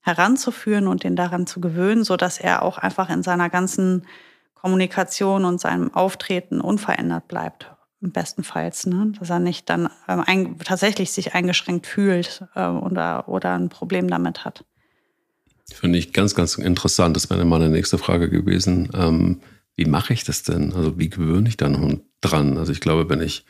[0.00, 4.06] heranzuführen und den daran zu gewöhnen, so dass er auch einfach in seiner ganzen
[4.54, 7.70] Kommunikation und seinem Auftreten unverändert bleibt.
[8.00, 9.12] Bestenfalls, ne?
[9.18, 14.08] dass er nicht dann ähm, ein, tatsächlich sich eingeschränkt fühlt äh, oder, oder ein Problem
[14.08, 14.64] damit hat.
[15.72, 17.16] Finde ich ganz, ganz interessant.
[17.16, 18.90] Das wäre meine nächste Frage gewesen.
[18.94, 19.40] Ähm,
[19.76, 20.72] wie mache ich das denn?
[20.72, 22.58] Also wie gewöhne ich da einen Hund dran?
[22.58, 23.44] Also ich glaube, wenn ich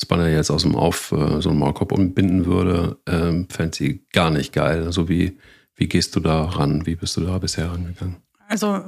[0.00, 4.30] Spanner jetzt aus dem Auf äh, so einen Maulkorb umbinden würde, ähm, fände sie gar
[4.30, 4.84] nicht geil.
[4.84, 5.38] Also wie,
[5.74, 6.86] wie gehst du da ran?
[6.86, 8.16] Wie bist du da bisher rangegangen?
[8.48, 8.82] Also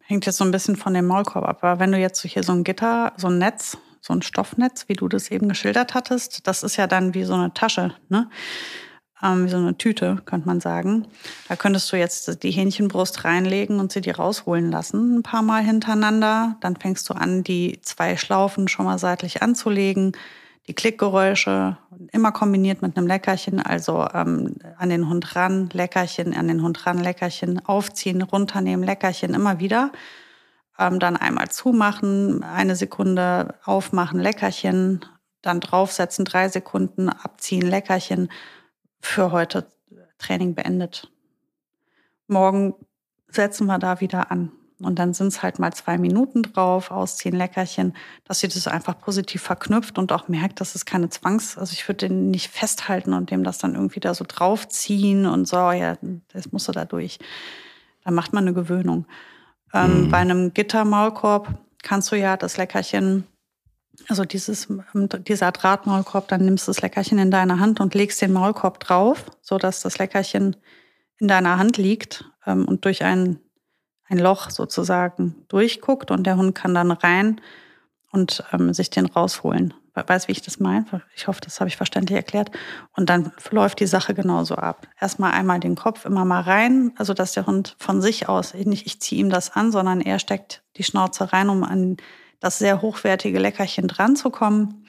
[0.00, 1.62] hängt jetzt so ein bisschen von dem Maulkorb ab.
[1.62, 4.94] Aber wenn du jetzt hier so ein Gitter, so ein Netz, so ein Stoffnetz, wie
[4.94, 7.94] du das eben geschildert hattest, das ist ja dann wie so eine Tasche.
[8.08, 8.28] Ne?
[9.22, 11.06] Ähm, wie so eine Tüte, könnte man sagen.
[11.48, 15.62] Da könntest du jetzt die Hähnchenbrust reinlegen und sie dir rausholen lassen, ein paar Mal
[15.62, 16.56] hintereinander.
[16.60, 20.12] Dann fängst du an, die zwei Schlaufen schon mal seitlich anzulegen.
[20.68, 21.78] Die Klickgeräusche
[22.12, 26.86] immer kombiniert mit einem Leckerchen, also ähm, an den Hund ran, Leckerchen, an den Hund
[26.86, 29.92] ran, Leckerchen, aufziehen, runternehmen, Leckerchen, immer wieder.
[30.78, 35.04] Ähm, dann einmal zumachen, eine Sekunde aufmachen, Leckerchen,
[35.40, 38.28] dann draufsetzen, drei Sekunden abziehen, Leckerchen
[39.06, 39.66] für heute
[40.18, 41.10] Training beendet.
[42.26, 42.74] Morgen
[43.28, 44.52] setzen wir da wieder an.
[44.78, 48.98] Und dann sind es halt mal zwei Minuten drauf, ausziehen, Leckerchen, dass sie das einfach
[48.98, 53.14] positiv verknüpft und auch merkt, dass es keine Zwangs-, also ich würde den nicht festhalten
[53.14, 55.96] und dem das dann irgendwie da so draufziehen und so, ja,
[56.28, 57.18] das musst du da durch.
[58.04, 59.06] Da macht man eine Gewöhnung.
[59.72, 60.10] Ähm, mhm.
[60.10, 63.24] Bei einem Gittermaulkorb kannst du ja das Leckerchen
[64.08, 68.20] also dieses, ähm, dieser Drahtmaulkorb, dann nimmst du das Leckerchen in deine Hand und legst
[68.22, 70.56] den Maulkorb drauf, sodass das Leckerchen
[71.18, 73.38] in deiner Hand liegt ähm, und durch ein,
[74.04, 77.40] ein Loch sozusagen durchguckt und der Hund kann dann rein
[78.12, 79.74] und ähm, sich den rausholen.
[79.94, 80.84] Weiß, wie ich das meine?
[81.14, 82.50] Ich hoffe, das habe ich verständlich erklärt.
[82.94, 84.86] Und dann läuft die Sache genauso ab.
[85.00, 88.84] Erstmal einmal den Kopf immer mal rein, also dass der Hund von sich aus, nicht
[88.84, 91.96] ich ziehe ihm das an, sondern er steckt die Schnauze rein, um an
[92.40, 94.86] das sehr hochwertige Leckerchen dran zu kommen.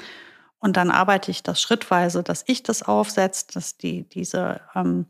[0.59, 5.05] Und dann arbeite ich das schrittweise, dass ich das aufsetze, dass die, diese, ähm,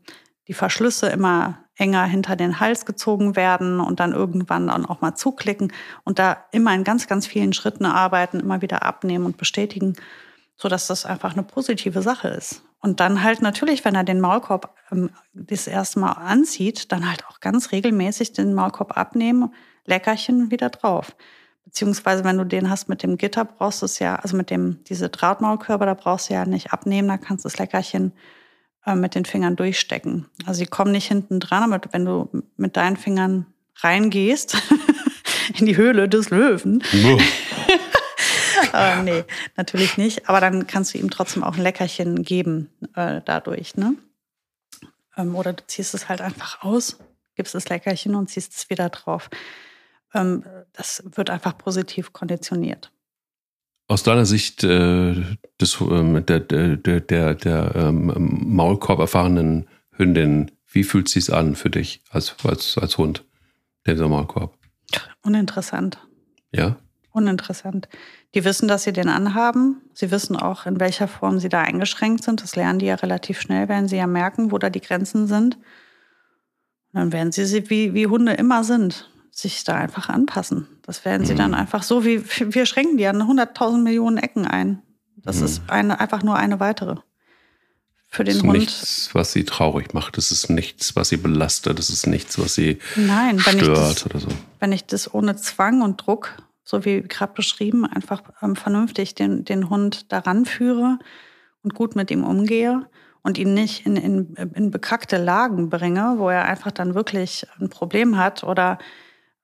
[0.46, 5.14] die Verschlüsse immer enger hinter den Hals gezogen werden und dann irgendwann dann auch mal
[5.14, 5.72] zuklicken
[6.04, 9.94] und da immer in ganz, ganz vielen Schritten arbeiten, immer wieder abnehmen und bestätigen,
[10.56, 12.62] so dass das einfach eine positive Sache ist.
[12.80, 17.24] Und dann halt natürlich, wenn er den Maulkorb ähm, das erste Mal anzieht, dann halt
[17.26, 21.16] auch ganz regelmäßig den Maulkorb abnehmen, Leckerchen wieder drauf.
[21.68, 24.82] Beziehungsweise, wenn du den hast mit dem Gitter, brauchst du es ja, also mit dem,
[24.84, 28.12] diese Drahtmaulkörper, da brauchst du ja nicht abnehmen, da kannst du das Leckerchen
[28.86, 30.24] äh, mit den Fingern durchstecken.
[30.46, 33.44] Also die kommen nicht hinten dran, aber wenn du mit deinen Fingern
[33.76, 34.56] reingehst
[35.58, 36.82] in die Höhle des Löwen.
[38.72, 39.24] äh, nee,
[39.58, 40.26] natürlich nicht.
[40.26, 43.94] Aber dann kannst du ihm trotzdem auch ein Leckerchen geben äh, dadurch, ne?
[45.18, 46.96] Ähm, oder du ziehst es halt einfach aus,
[47.36, 49.28] gibst das Leckerchen und ziehst es wieder drauf.
[50.14, 52.92] Ähm, das wird einfach positiv konditioniert.
[53.88, 55.14] Aus deiner Sicht äh,
[55.60, 58.12] des, äh, der, der, der, der ähm,
[58.44, 63.24] Maulkorb erfahrenen Hündin, wie fühlt es sich an für dich als, als, als Hund,
[63.86, 64.56] dieser Maulkorb?
[65.22, 65.98] Uninteressant.
[66.52, 66.76] Ja?
[67.12, 67.88] Uninteressant.
[68.34, 69.80] Die wissen, dass sie den anhaben.
[69.94, 72.42] Sie wissen auch, in welcher Form sie da eingeschränkt sind.
[72.42, 75.56] Das lernen die ja relativ schnell, werden sie ja merken, wo da die Grenzen sind.
[76.92, 80.66] Und dann werden sie, wie, wie Hunde immer sind, sich da einfach anpassen.
[80.82, 81.38] Das werden sie mhm.
[81.38, 82.24] dann einfach so, wie
[82.54, 84.82] wir schränken die an 100.000 Millionen Ecken ein.
[85.16, 85.44] Das mhm.
[85.44, 86.96] ist eine, einfach nur eine weitere.
[88.10, 88.58] Für den das ist Hund.
[88.58, 90.16] nichts, was sie traurig macht.
[90.16, 91.78] Das ist nichts, was sie belastet.
[91.78, 94.28] Das ist nichts, was sie Nein, stört das, oder so.
[94.60, 99.44] Wenn ich das ohne Zwang und Druck, so wie gerade beschrieben, einfach ähm, vernünftig den,
[99.44, 100.98] den Hund daran führe
[101.62, 102.88] und gut mit ihm umgehe
[103.22, 107.68] und ihn nicht in, in, in bekackte Lagen bringe, wo er einfach dann wirklich ein
[107.68, 108.78] Problem hat oder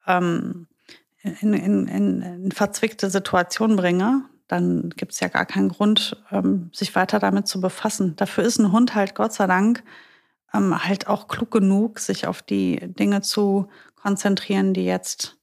[0.07, 0.67] ähm,
[1.23, 6.95] in, in, in, verzwickte Situationen bringe, dann gibt es ja gar keinen Grund, ähm, sich
[6.95, 8.15] weiter damit zu befassen.
[8.17, 9.83] Dafür ist ein Hund halt Gott sei Dank
[10.55, 15.37] ähm, halt auch klug genug, sich auf die Dinge zu konzentrieren, die jetzt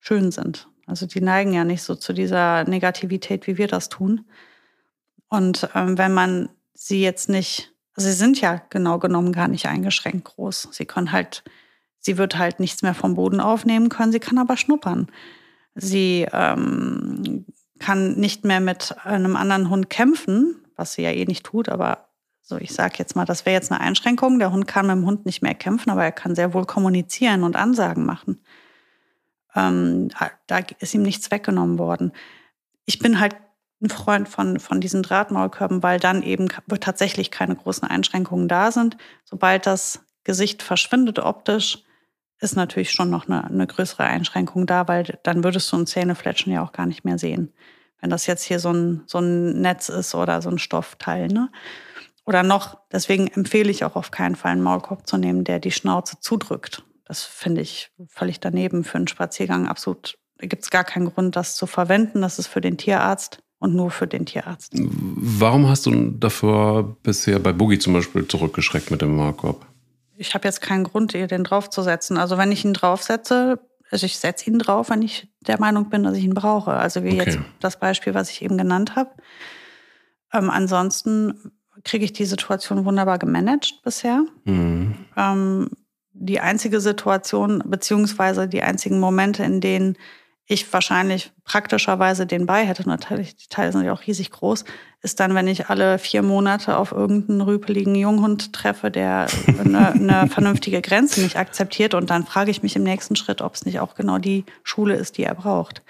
[0.00, 0.68] schön sind.
[0.86, 4.24] Also die neigen ja nicht so zu dieser Negativität, wie wir das tun.
[5.28, 9.66] Und ähm, wenn man sie jetzt nicht, also sie sind ja genau genommen gar nicht
[9.66, 10.68] eingeschränkt groß.
[10.72, 11.42] Sie können halt
[12.06, 15.08] Sie wird halt nichts mehr vom Boden aufnehmen können, sie kann aber schnuppern.
[15.74, 17.44] Sie ähm,
[17.80, 22.06] kann nicht mehr mit einem anderen Hund kämpfen, was sie ja eh nicht tut, aber
[22.42, 24.38] so ich sage jetzt mal, das wäre jetzt eine Einschränkung.
[24.38, 27.42] Der Hund kann mit dem Hund nicht mehr kämpfen, aber er kann sehr wohl kommunizieren
[27.42, 28.40] und Ansagen machen.
[29.56, 30.08] Ähm,
[30.46, 32.12] da ist ihm nichts weggenommen worden.
[32.84, 33.34] Ich bin halt
[33.82, 36.46] ein Freund von, von diesen Drahtmaulkörben, weil dann eben
[36.80, 38.96] tatsächlich keine großen Einschränkungen da sind.
[39.24, 41.82] Sobald das Gesicht verschwindet optisch,
[42.40, 46.52] ist natürlich schon noch eine, eine größere Einschränkung da, weil dann würdest du ein Zähnefletschen
[46.52, 47.52] ja auch gar nicht mehr sehen.
[48.00, 51.28] Wenn das jetzt hier so ein, so ein Netz ist oder so ein Stoffteil.
[51.28, 51.50] Ne?
[52.26, 55.70] Oder noch, deswegen empfehle ich auch auf keinen Fall einen Maulkorb zu nehmen, der die
[55.70, 56.84] Schnauze zudrückt.
[57.04, 59.68] Das finde ich völlig daneben für einen Spaziergang.
[59.68, 62.20] Absolut, da gibt es gar keinen Grund, das zu verwenden.
[62.20, 64.72] Das ist für den Tierarzt und nur für den Tierarzt.
[64.74, 69.64] Warum hast du davor bisher bei Boogie zum Beispiel zurückgeschreckt mit dem Maulkorb?
[70.16, 72.18] Ich habe jetzt keinen Grund, ihr den draufzusetzen.
[72.18, 73.58] Also wenn ich ihn draufsetze,
[73.90, 76.72] also ich setze ihn drauf, wenn ich der Meinung bin, dass ich ihn brauche.
[76.72, 77.30] Also wie okay.
[77.30, 79.10] jetzt das Beispiel, was ich eben genannt habe.
[80.32, 81.52] Ähm, ansonsten
[81.84, 84.24] kriege ich die Situation wunderbar gemanagt bisher.
[84.44, 84.94] Mhm.
[85.16, 85.70] Ähm,
[86.12, 89.96] die einzige Situation, beziehungsweise die einzigen Momente, in denen
[90.48, 94.64] ich wahrscheinlich praktischerweise den bei hätte, natürlich, die Teile sind ja auch riesig groß,
[95.02, 99.26] ist dann, wenn ich alle vier Monate auf irgendeinen rüpeligen Junghund treffe, der
[99.58, 101.94] eine, eine vernünftige Grenze nicht akzeptiert.
[101.94, 104.94] Und dann frage ich mich im nächsten Schritt, ob es nicht auch genau die Schule
[104.94, 105.82] ist, die er braucht.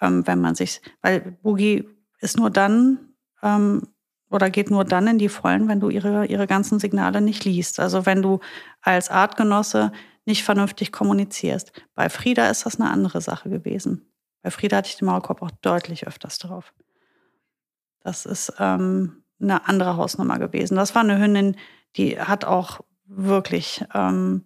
[0.00, 2.98] Ähm, wenn man sich, weil Boogie ist nur dann
[3.42, 3.82] ähm,
[4.30, 7.78] oder geht nur dann in die Vollen, wenn du ihre, ihre ganzen Signale nicht liest.
[7.78, 8.40] Also wenn du
[8.82, 9.92] als Artgenosse
[10.30, 11.72] nicht vernünftig kommunizierst.
[11.94, 14.10] Bei Frieda ist das eine andere Sache gewesen.
[14.42, 16.72] Bei Frieda hatte ich den Maulkorb auch deutlich öfters drauf.
[18.02, 20.76] Das ist ähm, eine andere Hausnummer gewesen.
[20.76, 21.56] Das war eine Hündin,
[21.96, 24.44] die hat auch wirklich, ähm,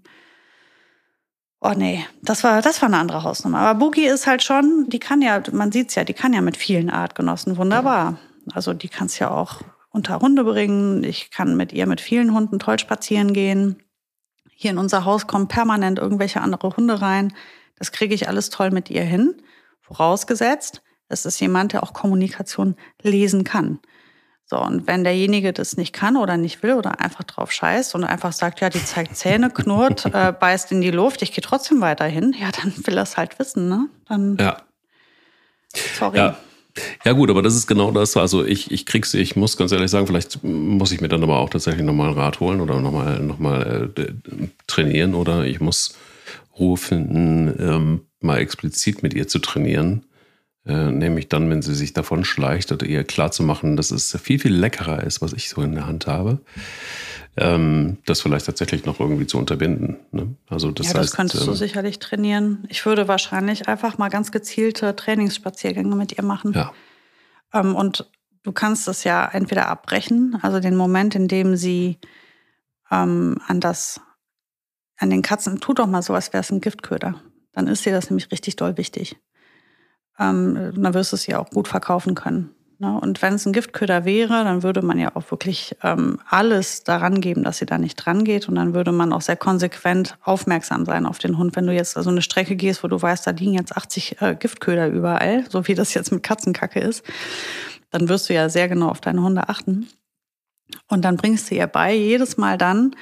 [1.61, 3.59] oh nee, das war, das war eine andere Hausnummer.
[3.59, 6.41] Aber Boogie ist halt schon, die kann ja, man sieht es ja, die kann ja
[6.41, 8.19] mit vielen Artgenossen wunderbar.
[8.53, 9.61] Also die kann es ja auch
[9.91, 11.05] unter Runde bringen.
[11.05, 13.77] Ich kann mit ihr mit vielen Hunden toll spazieren gehen.
[14.55, 17.35] Hier in unser Haus kommen permanent irgendwelche andere Hunde rein.
[17.79, 19.43] Das kriege ich alles toll mit ihr hin.
[19.81, 23.81] Vorausgesetzt, es ist jemand, der auch Kommunikation lesen kann.
[24.47, 28.05] So, und wenn derjenige das nicht kann oder nicht will oder einfach drauf scheißt und
[28.05, 31.81] einfach sagt, ja, die zeigt Zähne, knurrt, äh, beißt in die Luft, ich gehe trotzdem
[31.81, 33.89] weiterhin, ja, dann will er es halt wissen, ne?
[34.07, 34.37] Dann.
[34.39, 34.59] Ja.
[35.75, 36.19] Sorry.
[36.19, 36.37] Ja.
[37.05, 38.17] Ja gut, aber das ist genau das.
[38.17, 41.39] Also ich, ich krieg's, ich muss ganz ehrlich sagen, vielleicht muss ich mir dann aber
[41.39, 44.13] auch tatsächlich nochmal ein Rad holen oder nochmal noch mal, äh,
[44.67, 45.95] trainieren oder ich muss
[46.59, 50.05] Ruhe finden, ähm, mal explizit mit ihr zu trainieren.
[50.67, 54.55] Äh, nämlich dann, wenn sie sich davon schleicht oder ihr klarzumachen, dass es viel, viel
[54.55, 56.41] leckerer ist, was ich so in der Hand habe.
[57.37, 59.97] Ähm, das vielleicht tatsächlich noch irgendwie zu unterbinden.
[60.13, 60.37] Ne?
[60.49, 62.65] Also das ja, das heißt, könntest ähm, du sicherlich trainieren.
[62.69, 66.53] Ich würde wahrscheinlich einfach mal ganz gezielte Trainingsspaziergänge mit ihr machen.
[66.53, 66.73] Ja.
[67.53, 68.09] Ähm, und
[68.45, 71.99] du kannst es ja entweder abbrechen, also den Moment, in dem sie
[72.93, 74.01] ähm, an das,
[74.97, 77.21] an den Katzen, tu doch mal so, als wäre es ein Giftköder.
[77.53, 79.17] Dann ist dir das nämlich richtig doll wichtig.
[80.21, 82.55] Ähm, dann wirst du es ja auch gut verkaufen können.
[82.79, 82.99] Ne?
[83.01, 87.21] Und wenn es ein Giftköder wäre, dann würde man ja auch wirklich ähm, alles daran
[87.21, 88.49] geben, dass sie da nicht dran geht.
[88.49, 91.57] Und dann würde man auch sehr konsequent aufmerksam sein auf den Hund.
[91.57, 94.35] Wenn du jetzt so eine Strecke gehst, wo du weißt, da liegen jetzt 80 äh,
[94.35, 97.05] Giftköder überall, so wie das jetzt mit Katzenkacke ist,
[97.91, 99.89] dann wirst du ja sehr genau auf deine Hunde achten.
[100.89, 102.97] Und dann bringst du ihr bei, jedes Mal dann,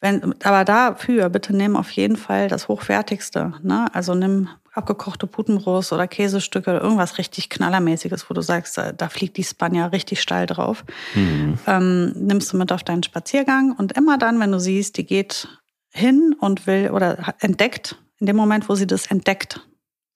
[0.00, 3.54] wenn, aber dafür bitte nimm auf jeden Fall das Hochwertigste.
[3.62, 3.86] Ne?
[3.92, 4.48] Also nimm
[4.78, 9.86] abgekochte Putenbrust oder Käsestücke oder irgendwas richtig Knallermäßiges, wo du sagst, da fliegt die Spanja
[9.86, 10.84] richtig steil drauf.
[11.14, 11.58] Mhm.
[11.66, 15.48] Ähm, nimmst du mit auf deinen Spaziergang und immer dann, wenn du siehst, die geht
[15.90, 19.66] hin und will oder entdeckt, in dem Moment, wo sie das entdeckt,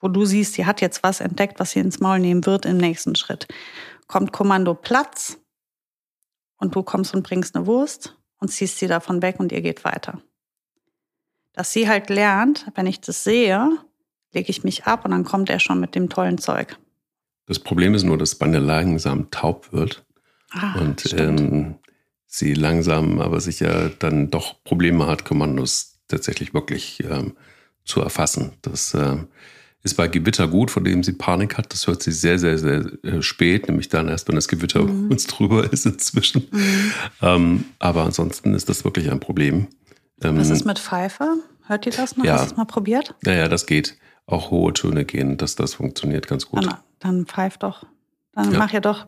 [0.01, 2.77] wo du siehst, sie hat jetzt was entdeckt, was sie ins Maul nehmen wird im
[2.77, 3.49] nächsten Schritt,
[4.07, 5.39] kommt Kommando Platz
[6.57, 9.85] und du kommst und bringst eine Wurst und ziehst sie davon weg und ihr geht
[9.85, 10.21] weiter.
[11.53, 13.79] Dass sie halt lernt, wenn ich das sehe,
[14.33, 16.76] lege ich mich ab und dann kommt er schon mit dem tollen Zeug.
[17.47, 20.05] Das Problem ist nur, dass Banja langsam taub wird
[20.53, 21.76] Ah, und ähm,
[22.26, 27.35] sie langsam aber sicher dann doch Probleme hat, Kommandos tatsächlich wirklich ähm,
[27.85, 28.53] zu erfassen.
[28.61, 29.16] Das äh,
[29.83, 31.72] ist bei Gewitter gut, vor dem sie Panik hat.
[31.72, 35.11] Das hört sie sehr, sehr, sehr äh, spät, nämlich dann erst, wenn das Gewitter mhm.
[35.11, 36.47] uns drüber ist inzwischen.
[36.51, 36.93] Mhm.
[37.22, 39.68] Ähm, aber ansonsten ist das wirklich ein Problem.
[40.22, 41.39] Ähm, Was ist mit Pfeife?
[41.66, 42.24] Hört ihr das noch?
[42.24, 42.35] Ja.
[42.35, 43.14] Hast du das mal probiert?
[43.24, 43.97] Ja, ja, das geht
[44.27, 46.64] auch hohe Töne gehen, dass das funktioniert ganz gut.
[46.64, 47.85] Dann, dann pfeif doch.
[48.35, 48.59] Dann Ja.
[48.59, 49.07] mach ja doch,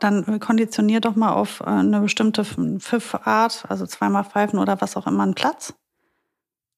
[0.00, 5.06] dann konditionier doch mal auf äh, eine bestimmte Pfiffart, also zweimal pfeifen oder was auch
[5.06, 5.72] immer, einen Platz.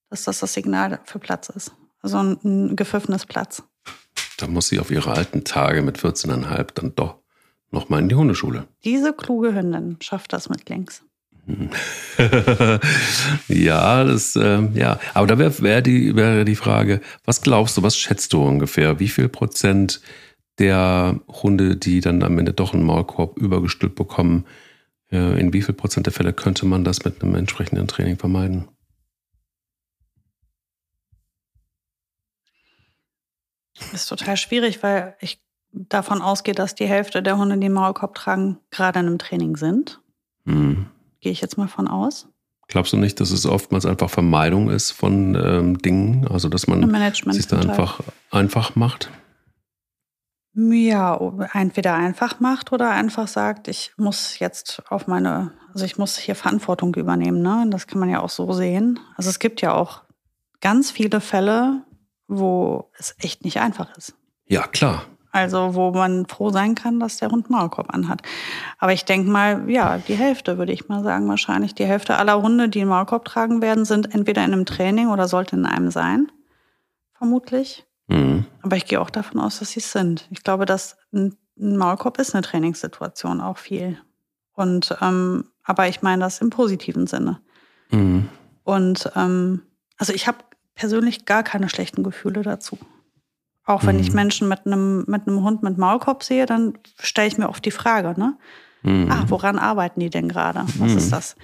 [0.08, 1.72] Dass das das Signal für Platz ist.
[2.02, 3.62] Also ein, ein gepfiffenes Platz.
[4.38, 7.16] Da muss sie auf ihre alten Tage mit 14,5 dann doch
[7.70, 8.66] nochmal in die Hundeschule.
[8.84, 11.02] Diese kluge Hündin schafft das mit links.
[13.48, 14.98] ja, das, ähm, ja.
[15.14, 19.00] Aber da wäre wär die, wäre die Frage, was glaubst du, was schätzt du ungefähr?
[19.00, 20.00] Wie viel Prozent
[20.58, 24.44] der Hunde, die dann am Ende doch einen Maulkorb übergestülpt bekommen,
[25.10, 28.68] äh, in wie viel Prozent der Fälle könnte man das mit einem entsprechenden Training vermeiden?
[33.92, 35.42] Ist total schwierig, weil ich
[35.72, 39.56] davon ausgehe, dass die Hälfte der Hunde, die einen Maulkorb tragen, gerade in einem Training
[39.56, 40.00] sind.
[40.44, 40.86] Hm.
[41.20, 42.28] Gehe ich jetzt mal von aus.
[42.68, 46.28] Glaubst du nicht, dass es oftmals einfach Vermeidung ist von ähm, Dingen?
[46.28, 46.88] Also, dass man
[47.32, 48.00] sich da einfach
[48.30, 49.10] einfach macht?
[50.54, 51.18] Ja,
[51.52, 56.34] entweder einfach macht oder einfach sagt, ich muss jetzt auf meine, also ich muss hier
[56.34, 57.40] Verantwortung übernehmen.
[57.40, 57.66] Ne?
[57.70, 58.98] Das kann man ja auch so sehen.
[59.16, 60.02] Also es gibt ja auch
[60.60, 61.84] ganz viele Fälle,
[62.26, 64.14] wo es echt nicht einfach ist.
[64.46, 65.06] Ja, klar.
[65.32, 68.22] Also wo man froh sein kann, dass der Hund Maulkorb anhat.
[68.78, 71.74] Aber ich denke mal, ja, die Hälfte würde ich mal sagen wahrscheinlich.
[71.74, 75.28] Die Hälfte aller Hunde, die einen Maulkorb tragen werden, sind entweder in einem Training oder
[75.28, 76.32] sollten in einem sein.
[77.12, 77.86] Vermutlich.
[78.08, 78.44] Mhm.
[78.62, 80.26] Aber ich gehe auch davon aus, dass sie es sind.
[80.30, 83.98] Ich glaube, dass ein Maulkorb ist eine Trainingssituation auch viel.
[84.54, 87.40] Und ähm, aber ich meine das im positiven Sinne.
[87.90, 88.28] Mhm.
[88.64, 89.62] Und ähm,
[89.96, 90.38] also ich habe
[90.74, 92.78] persönlich gar keine schlechten Gefühle dazu.
[93.70, 94.02] Auch wenn mhm.
[94.02, 97.64] ich Menschen mit einem, mit einem Hund mit Maulkorb sehe, dann stelle ich mir oft
[97.64, 98.36] die Frage, ne?
[98.82, 99.08] Mhm.
[99.08, 100.64] Ah, woran arbeiten die denn gerade?
[100.78, 100.98] Was mhm.
[100.98, 101.36] ist das?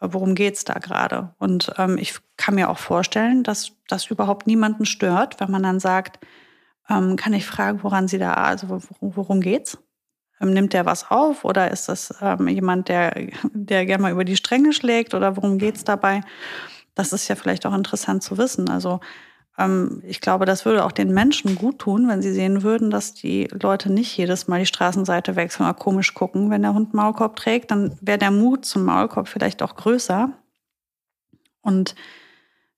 [0.00, 1.34] Worum geht es da gerade?
[1.38, 5.80] Und ähm, ich kann mir auch vorstellen, dass das überhaupt niemanden stört, wenn man dann
[5.80, 6.20] sagt,
[6.88, 9.76] ähm, kann ich fragen, woran sie da, also worum, worum geht's?
[10.40, 13.14] Ähm, nimmt der was auf oder ist das ähm, jemand, der,
[13.52, 16.20] der gerne mal über die Stränge schlägt oder worum geht's dabei?
[16.94, 18.70] Das ist ja vielleicht auch interessant zu wissen.
[18.70, 19.00] Also
[20.02, 23.48] ich glaube, das würde auch den Menschen gut tun, wenn sie sehen würden, dass die
[23.52, 26.50] Leute nicht jedes Mal die Straßenseite wechseln oder komisch gucken.
[26.50, 30.32] Wenn der Hund Maulkorb trägt, dann wäre der Mut zum Maulkorb vielleicht auch größer.
[31.62, 31.94] Und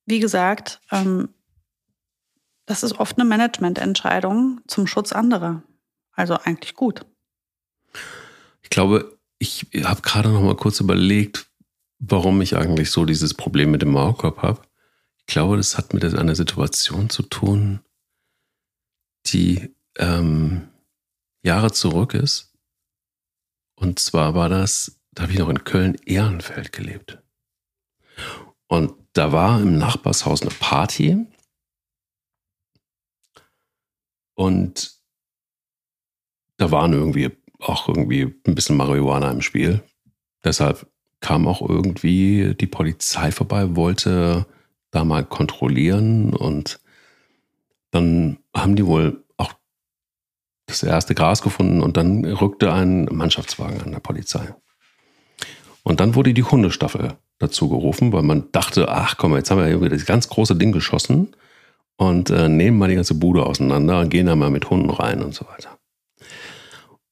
[0.05, 1.31] wie gesagt, ähm,
[2.66, 5.62] das ist oft eine Managemententscheidung zum Schutz anderer.
[6.12, 7.07] Also eigentlich gut.
[8.62, 11.47] Ich glaube, ich habe gerade noch mal kurz überlegt,
[11.99, 14.61] warum ich eigentlich so dieses Problem mit dem Maulkorb habe.
[15.29, 17.81] Ich glaube, das hat mit einer Situation zu tun,
[19.27, 20.68] die ähm,
[21.43, 22.55] Jahre zurück ist.
[23.74, 27.22] Und zwar war das, da habe ich noch in Köln-Ehrenfeld gelebt.
[28.68, 31.27] Und da war im Nachbarshaus eine Party.
[34.35, 35.01] Und
[36.57, 39.83] da waren irgendwie auch irgendwie ein bisschen Marihuana im Spiel.
[40.45, 44.47] Deshalb kam auch irgendwie die Polizei vorbei, wollte
[44.91, 46.80] da mal kontrollieren und
[47.91, 49.53] dann haben die wohl auch
[50.66, 54.55] das erste Gras gefunden und dann rückte ein Mannschaftswagen an der Polizei.
[55.82, 59.68] Und dann wurde die Hundestaffel dazu gerufen, weil man dachte, ach komm, jetzt haben wir
[59.68, 61.37] irgendwie das ganz große Ding geschossen
[61.97, 65.22] und äh, nehmen mal die ganze Bude auseinander und gehen da mal mit Hunden rein
[65.22, 65.78] und so weiter.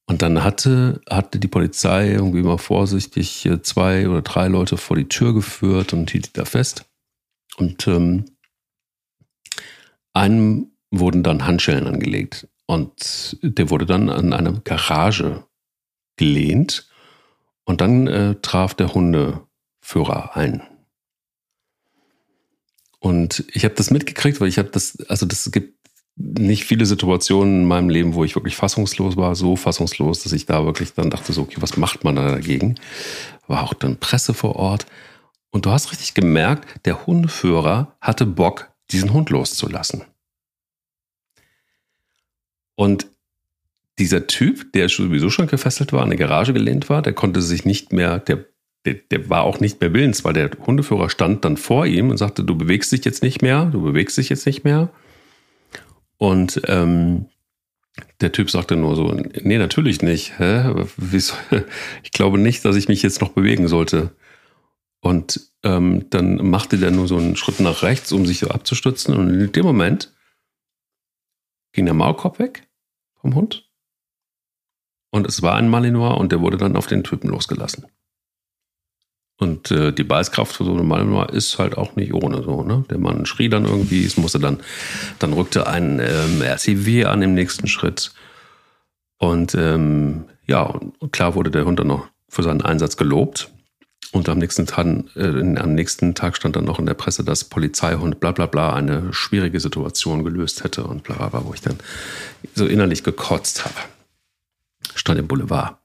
[0.07, 4.95] Und dann hatte, hatte die Polizei irgendwie mal vorsichtig äh, zwei oder drei Leute vor
[4.95, 6.85] die Tür geführt und hielt die da fest.
[7.57, 8.25] Und ähm,
[10.13, 12.47] einem wurden dann Handschellen angelegt.
[12.65, 15.45] Und der wurde dann an eine Garage
[16.17, 16.89] gelehnt.
[17.63, 20.61] Und dann äh, traf der Hundeführer ein.
[22.99, 25.75] Und ich habe das mitgekriegt, weil ich habe das, also das gibt
[26.15, 30.45] nicht viele Situationen in meinem Leben, wo ich wirklich fassungslos war, so fassungslos, dass ich
[30.45, 32.75] da wirklich dann dachte, so, okay, was macht man da dagegen?
[33.47, 34.85] War auch dann Presse vor Ort.
[35.55, 40.03] Und du hast richtig gemerkt, der Hundeführer hatte Bock, diesen Hund loszulassen.
[42.75, 43.07] Und
[43.97, 47.63] dieser Typ, der sowieso schon gefesselt war, in der Garage gelehnt war, der konnte sich
[47.63, 48.43] nicht mehr, der,
[48.83, 52.17] der, der war auch nicht mehr willens, weil der Hundeführer stand dann vor ihm und
[52.17, 54.89] sagte, du bewegst dich jetzt nicht mehr, du bewegst dich jetzt nicht mehr.
[56.17, 57.27] Und ähm,
[58.19, 60.37] der Typ sagte nur so, nee, natürlich nicht.
[60.37, 60.85] Hä?
[62.03, 64.11] Ich glaube nicht, dass ich mich jetzt noch bewegen sollte.
[65.05, 69.15] Und ähm, dann machte der nur so einen Schritt nach rechts, um sich so abzustützen.
[69.15, 70.11] Und in dem Moment
[71.73, 72.67] ging der Maulkorb weg
[73.13, 73.69] vom Hund.
[75.11, 77.85] Und es war ein Malinois und der wurde dann auf den Typen losgelassen.
[79.37, 82.63] Und äh, die Beißkraft für so einen Malinois ist halt auch nicht ohne so.
[82.63, 82.83] Ne?
[82.89, 84.59] Der Mann schrie dann irgendwie, es musste dann,
[85.19, 88.11] dann rückte ein ähm, RCW an im nächsten Schritt.
[89.19, 90.79] Und ähm, ja,
[91.11, 93.51] klar wurde der Hund dann noch für seinen Einsatz gelobt.
[94.15, 94.87] Und am nächsten, Tag,
[95.17, 98.73] äh, am nächsten Tag stand dann noch in der Presse, dass Polizeihund bla bla bla
[98.73, 101.75] eine schwierige Situation gelöst hätte und bla bla bla, wo ich dann
[102.53, 103.75] so innerlich gekotzt habe.
[104.95, 105.75] Stand im Boulevard.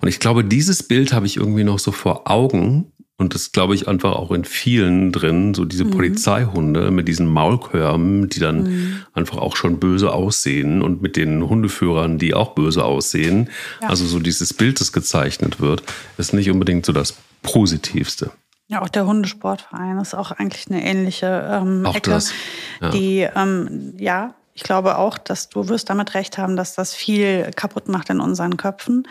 [0.00, 2.90] Und ich glaube, dieses Bild habe ich irgendwie noch so vor Augen.
[3.16, 5.92] Und das glaube ich einfach auch in vielen drin, so diese mhm.
[5.92, 8.96] Polizeihunde mit diesen Maulkörben, die dann mhm.
[9.12, 13.48] einfach auch schon böse aussehen und mit den Hundeführern, die auch böse aussehen.
[13.80, 13.90] Ja.
[13.90, 15.84] Also so dieses Bild, das gezeichnet wird,
[16.18, 17.14] ist nicht unbedingt so das
[17.44, 18.32] Positivste.
[18.66, 22.32] Ja, auch der Hundesportverein ist auch eigentlich eine ähnliche ähm, auch Ecke, das,
[22.80, 22.88] ja.
[22.90, 27.50] die ähm, ja, ich glaube auch, dass du wirst damit recht haben, dass das viel
[27.54, 29.06] kaputt macht in unseren Köpfen.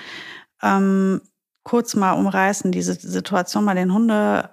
[0.61, 1.21] Ähm,
[1.63, 4.49] kurz mal umreißen diese Situation bei den Hunde,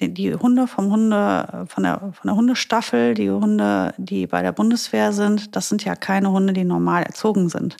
[0.00, 4.52] die, die Hunde vom Hunde von der von der Hundestaffel, die Hunde, die bei der
[4.52, 7.76] Bundeswehr sind, das sind ja keine Hunde, die normal erzogen sind.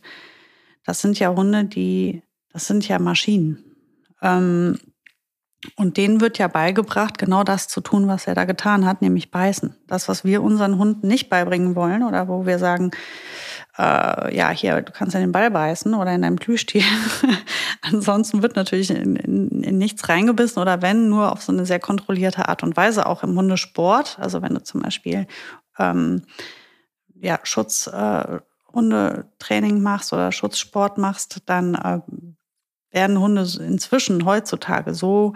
[0.85, 2.23] Das sind ja Hunde, die,
[2.53, 3.63] das sind ja Maschinen.
[4.23, 4.79] Ähm,
[5.77, 9.31] und denen wird ja beigebracht, genau das zu tun, was er da getan hat, nämlich
[9.31, 9.75] beißen.
[9.89, 12.93] Das, was wir unseren Hunden nicht beibringen wollen oder wo wir sagen,
[13.77, 16.85] äh, ja, hier, du kannst in den Ball beißen oder in deinem Plüschtier.
[17.83, 21.81] Ansonsten wird natürlich in, in, in, nichts reingebissen oder wenn, nur auf so eine sehr
[21.81, 24.17] kontrollierte Art und Weise, auch im Hundesport.
[24.21, 25.27] Also wenn du zum Beispiel
[25.79, 26.23] ähm,
[27.21, 31.99] ja, Schutzhundetraining äh, machst oder Schutzsport machst, dann äh,
[32.91, 35.35] werden Hunde inzwischen heutzutage so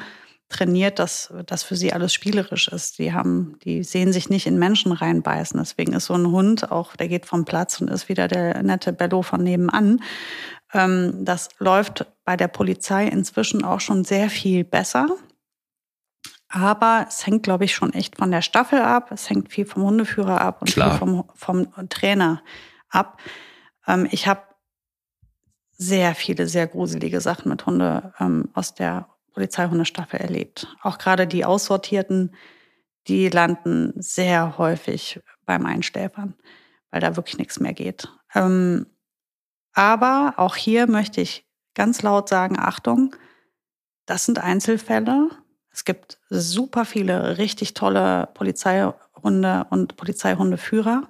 [0.53, 2.99] trainiert, dass das für sie alles spielerisch ist.
[2.99, 5.59] Die haben, die sehen sich nicht in Menschen reinbeißen.
[5.59, 8.93] Deswegen ist so ein Hund auch, der geht vom Platz und ist wieder der nette
[8.93, 10.03] Bello von nebenan.
[10.73, 15.09] Ähm, das läuft bei der Polizei inzwischen auch schon sehr viel besser.
[16.49, 19.11] Aber es hängt, glaube ich, schon echt von der Staffel ab.
[19.11, 20.91] Es hängt viel vom Hundeführer ab und Klar.
[20.91, 22.43] viel vom, vom Trainer
[22.91, 23.19] ab.
[23.87, 24.43] Ähm, ich habe
[25.73, 30.67] sehr viele, sehr gruselige Sachen mit Hunde ähm, aus der Polizeihundestaffel erlebt.
[30.83, 32.35] Auch gerade die Aussortierten,
[33.09, 36.35] die landen sehr häufig beim Einschläfern,
[36.91, 38.09] weil da wirklich nichts mehr geht.
[38.35, 38.87] Ähm,
[39.73, 43.17] aber auch hier möchte ich ganz laut sagen, Achtung,
[44.07, 45.31] das sind Einzelfälle.
[45.71, 51.09] Es gibt super viele richtig tolle Polizeihunde und Polizeihundeführer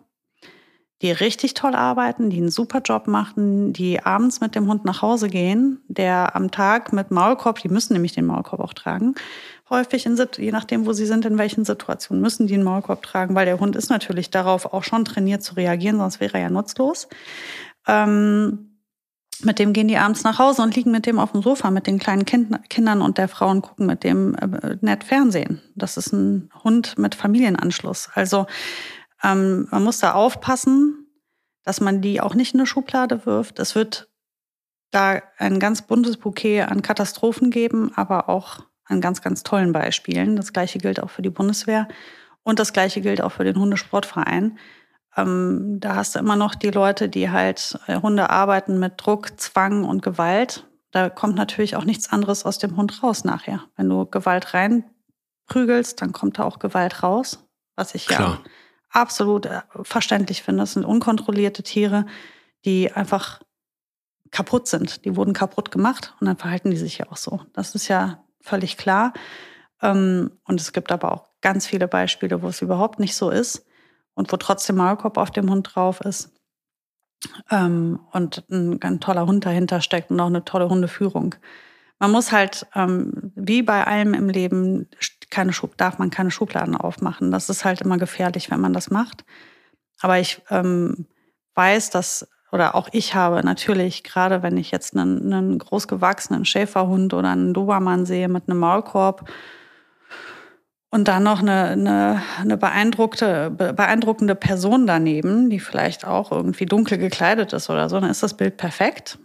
[1.03, 5.03] die richtig toll arbeiten, die einen super Job machen, die abends mit dem Hund nach
[5.03, 9.15] Hause gehen, der am Tag mit Maulkorb, die müssen nämlich den Maulkorb auch tragen,
[9.69, 13.35] häufig, in, je nachdem, wo sie sind, in welchen Situationen, müssen die einen Maulkorb tragen,
[13.35, 16.51] weil der Hund ist natürlich darauf auch schon trainiert zu reagieren, sonst wäre er ja
[16.51, 17.09] nutzlos.
[17.89, 18.69] Ähm,
[19.43, 21.89] mit dem gehen die abends nach Hause und liegen mit dem auf dem Sofa mit
[21.89, 25.61] den kleinen kind Kindern und der Frau und gucken mit dem äh, nett Fernsehen.
[25.75, 28.11] Das ist ein Hund mit Familienanschluss.
[28.15, 28.47] Also
[29.23, 31.07] ähm, man muss da aufpassen,
[31.65, 33.59] dass man die auch nicht in eine Schublade wirft.
[33.59, 34.09] Es wird
[34.91, 40.37] da ein ganz buntes Bouquet an Katastrophen geben, aber auch an ganz, ganz tollen Beispielen.
[40.37, 41.89] Das gleiche gilt auch für die Bundeswehr
[42.43, 44.59] und das gleiche gilt auch für den Hundesportverein.
[45.17, 49.39] Ähm, da hast du immer noch die Leute, die halt äh, Hunde arbeiten mit Druck,
[49.41, 50.67] Zwang und Gewalt.
[50.91, 53.65] Da kommt natürlich auch nichts anderes aus dem Hund raus nachher.
[53.77, 57.47] Wenn du Gewalt reinprügelst, dann kommt da auch Gewalt raus,
[57.77, 58.41] was ich Klar.
[58.45, 58.51] ja
[58.93, 60.63] absolut äh, verständlich finde.
[60.63, 62.07] Das sind unkontrollierte Tiere,
[62.65, 63.41] die einfach
[64.31, 65.05] kaputt sind.
[65.05, 67.41] Die wurden kaputt gemacht und dann verhalten die sich ja auch so.
[67.53, 69.13] Das ist ja völlig klar.
[69.81, 73.67] Ähm, und es gibt aber auch ganz viele Beispiele, wo es überhaupt nicht so ist
[74.15, 76.31] und wo trotzdem Maulkorb auf dem Hund drauf ist.
[77.51, 81.35] Ähm, und ein, ein toller Hund dahinter steckt und auch eine tolle Hundeführung.
[81.99, 84.89] Man muss halt, ähm, wie bei allem im Leben,
[85.33, 87.33] keine Schub darf man keine Schubladen aufmachen.
[87.33, 89.25] Das ist halt immer gefährlich, wenn man das macht.
[90.01, 91.07] Aber ich ähm,
[91.55, 97.15] weiß, dass, oder auch ich habe natürlich, gerade wenn ich jetzt einen, einen großgewachsenen Schäferhund
[97.15, 99.29] oder einen Dobermann sehe mit einem Maulkorb
[100.91, 106.99] und dann noch eine, eine, eine beeindruckte, beeindruckende Person daneben, die vielleicht auch irgendwie dunkel
[106.99, 109.19] gekleidet ist oder so, dann ist das Bild perfekt.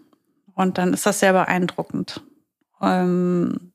[0.54, 2.24] Und dann ist das sehr beeindruckend.
[2.82, 3.74] Ähm,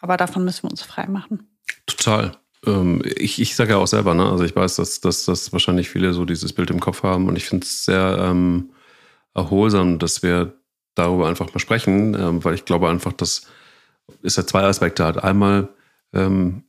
[0.00, 1.48] aber davon müssen wir uns frei machen.
[1.86, 2.32] Total.
[2.66, 4.28] Ähm, ich ich sage ja auch selber, ne?
[4.28, 7.36] also ich weiß, dass, dass, dass wahrscheinlich viele so dieses Bild im Kopf haben und
[7.36, 8.70] ich finde es sehr ähm,
[9.34, 10.54] erholsam, dass wir
[10.94, 13.42] darüber einfach mal sprechen, ähm, weil ich glaube einfach, dass
[14.22, 15.22] es ja zwei Aspekte hat.
[15.22, 15.68] Einmal
[16.12, 16.64] ähm,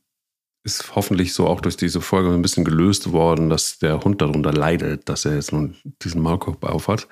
[0.62, 4.52] ist hoffentlich so auch durch diese Folge ein bisschen gelöst worden, dass der Hund darunter
[4.52, 7.08] leidet, dass er jetzt nun diesen Maulkorb aufhat.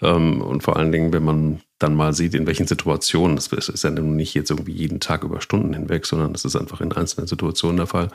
[0.00, 3.84] Ähm, und vor allen Dingen, wenn man dann mal sieht, in welchen Situationen, das ist
[3.84, 6.92] ja nun nicht jetzt irgendwie jeden Tag über Stunden hinweg, sondern das ist einfach in
[6.92, 8.08] einzelnen Situationen der Fall.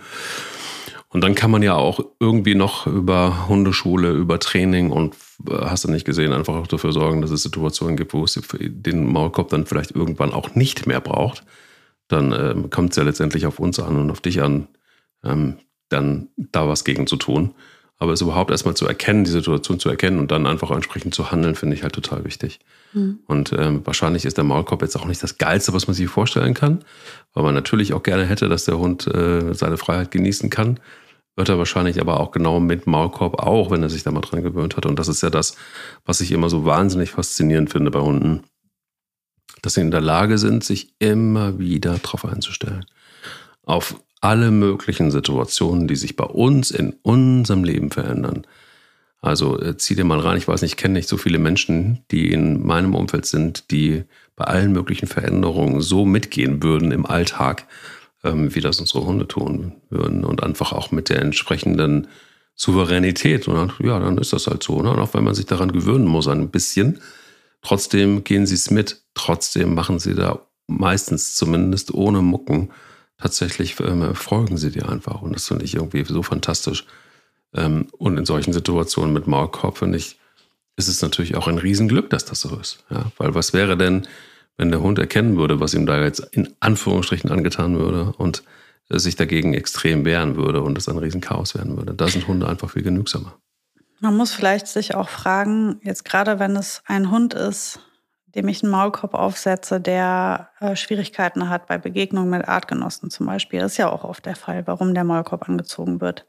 [1.09, 5.15] Und dann kann man ja auch irgendwie noch über Hundeschule, über Training und
[5.47, 8.39] äh, hast du nicht gesehen, einfach auch dafür sorgen, dass es Situationen gibt, wo es
[8.59, 11.43] den Maulkorb dann vielleicht irgendwann auch nicht mehr braucht
[12.07, 14.67] dann ähm, kommt es ja letztendlich auf uns an und auf dich an,
[15.23, 15.57] ähm,
[15.89, 17.55] dann da was gegen zu tun.
[17.99, 21.31] Aber es überhaupt erstmal zu erkennen, die Situation zu erkennen und dann einfach entsprechend zu
[21.31, 22.59] handeln, finde ich halt total wichtig.
[22.93, 23.19] Mhm.
[23.27, 26.53] Und ähm, wahrscheinlich ist der Maulkorb jetzt auch nicht das Geilste, was man sich vorstellen
[26.53, 26.83] kann,
[27.33, 30.79] weil man natürlich auch gerne hätte, dass der Hund äh, seine Freiheit genießen kann.
[31.35, 34.43] Wird er wahrscheinlich aber auch genau mit Maulkorb auch, wenn er sich da mal dran
[34.43, 34.85] gewöhnt hat.
[34.85, 35.55] Und das ist ja das,
[36.05, 38.43] was ich immer so wahnsinnig faszinierend finde bei Hunden
[39.63, 42.85] dass sie in der Lage sind, sich immer wieder darauf einzustellen.
[43.63, 48.45] Auf alle möglichen Situationen, die sich bei uns in unserem Leben verändern.
[49.21, 52.03] Also äh, zieh dir mal rein, ich weiß nicht, ich kenne nicht so viele Menschen,
[52.11, 54.03] die in meinem Umfeld sind, die
[54.35, 57.65] bei allen möglichen Veränderungen so mitgehen würden im Alltag,
[58.23, 60.25] ähm, wie das unsere Hunde tun würden.
[60.25, 62.07] Und einfach auch mit der entsprechenden
[62.55, 63.47] Souveränität.
[63.47, 64.81] Und dann, ja, dann ist das halt so.
[64.81, 64.89] Ne?
[64.89, 66.99] Und auch wenn man sich daran gewöhnen muss, ein bisschen,
[67.63, 72.71] Trotzdem gehen sie es mit, trotzdem machen sie da meistens zumindest ohne Mucken
[73.17, 75.21] tatsächlich ähm, folgen sie dir einfach.
[75.21, 76.85] Und das finde ich irgendwie so fantastisch.
[77.53, 80.17] Ähm, und in solchen Situationen mit Maulkorb finde ich
[80.75, 82.83] ist es natürlich auch ein Riesenglück, dass das so ist.
[82.89, 83.11] Ja?
[83.17, 84.07] Weil was wäre denn,
[84.57, 88.43] wenn der Hund erkennen würde, was ihm da jetzt in Anführungsstrichen angetan würde und
[88.89, 91.93] sich dagegen extrem wehren würde und es ein Riesenchaos werden würde.
[91.93, 93.37] Da sind Hunde einfach viel genügsamer.
[93.99, 97.79] Man muss vielleicht sich auch fragen, jetzt gerade wenn es ein Hund ist,
[98.35, 103.59] dem ich einen Maulkorb aufsetze, der äh, Schwierigkeiten hat bei Begegnungen mit Artgenossen zum Beispiel,
[103.59, 106.25] das ist ja auch oft der Fall, warum der Maulkorb angezogen wird,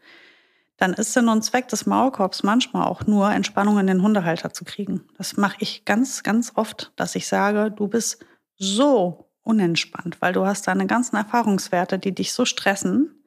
[0.76, 4.64] dann ist Sinn und Zweck des Maulkorbs manchmal auch nur, Entspannung in den Hundehalter zu
[4.64, 5.02] kriegen.
[5.16, 8.24] Das mache ich ganz, ganz oft, dass ich sage, du bist
[8.56, 13.23] so unentspannt, weil du hast deine ganzen Erfahrungswerte, die dich so stressen.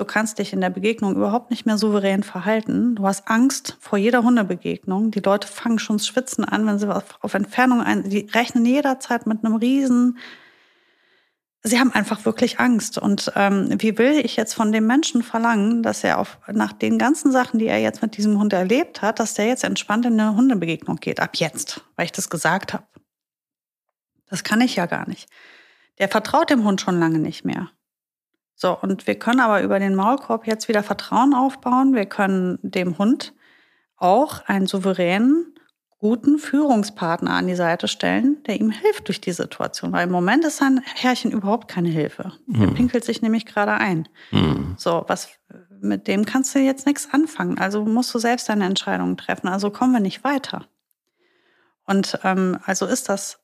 [0.00, 2.94] Du kannst dich in der Begegnung überhaupt nicht mehr souverän verhalten.
[2.94, 5.10] Du hast Angst vor jeder Hundebegegnung.
[5.10, 9.26] Die Leute fangen schon schwitzen an, wenn sie auf, auf Entfernung ein, die rechnen jederzeit
[9.26, 10.18] mit einem riesen
[11.62, 12.96] Sie haben einfach wirklich Angst.
[12.96, 16.98] Und ähm, wie will ich jetzt von dem Menschen verlangen, dass er auf, nach den
[16.98, 20.18] ganzen Sachen, die er jetzt mit diesem Hund erlebt hat, dass der jetzt entspannt in
[20.18, 21.20] eine Hundebegegnung geht?
[21.20, 22.84] Ab jetzt, weil ich das gesagt habe.
[24.30, 25.28] Das kann ich ja gar nicht.
[25.98, 27.68] Der vertraut dem Hund schon lange nicht mehr.
[28.62, 31.94] So, und wir können aber über den Maulkorb jetzt wieder Vertrauen aufbauen.
[31.94, 33.32] Wir können dem Hund
[33.96, 35.54] auch einen souveränen,
[35.98, 39.92] guten Führungspartner an die Seite stellen, der ihm hilft durch die Situation.
[39.92, 42.32] Weil im Moment ist sein Herrchen überhaupt keine Hilfe.
[42.52, 44.06] Er pinkelt sich nämlich gerade ein.
[44.30, 44.74] Mhm.
[44.76, 45.30] So, was
[45.80, 47.56] mit dem kannst du jetzt nichts anfangen.
[47.56, 49.48] Also musst du selbst deine Entscheidungen treffen.
[49.48, 50.66] Also kommen wir nicht weiter.
[51.86, 53.40] Und ähm, also ist das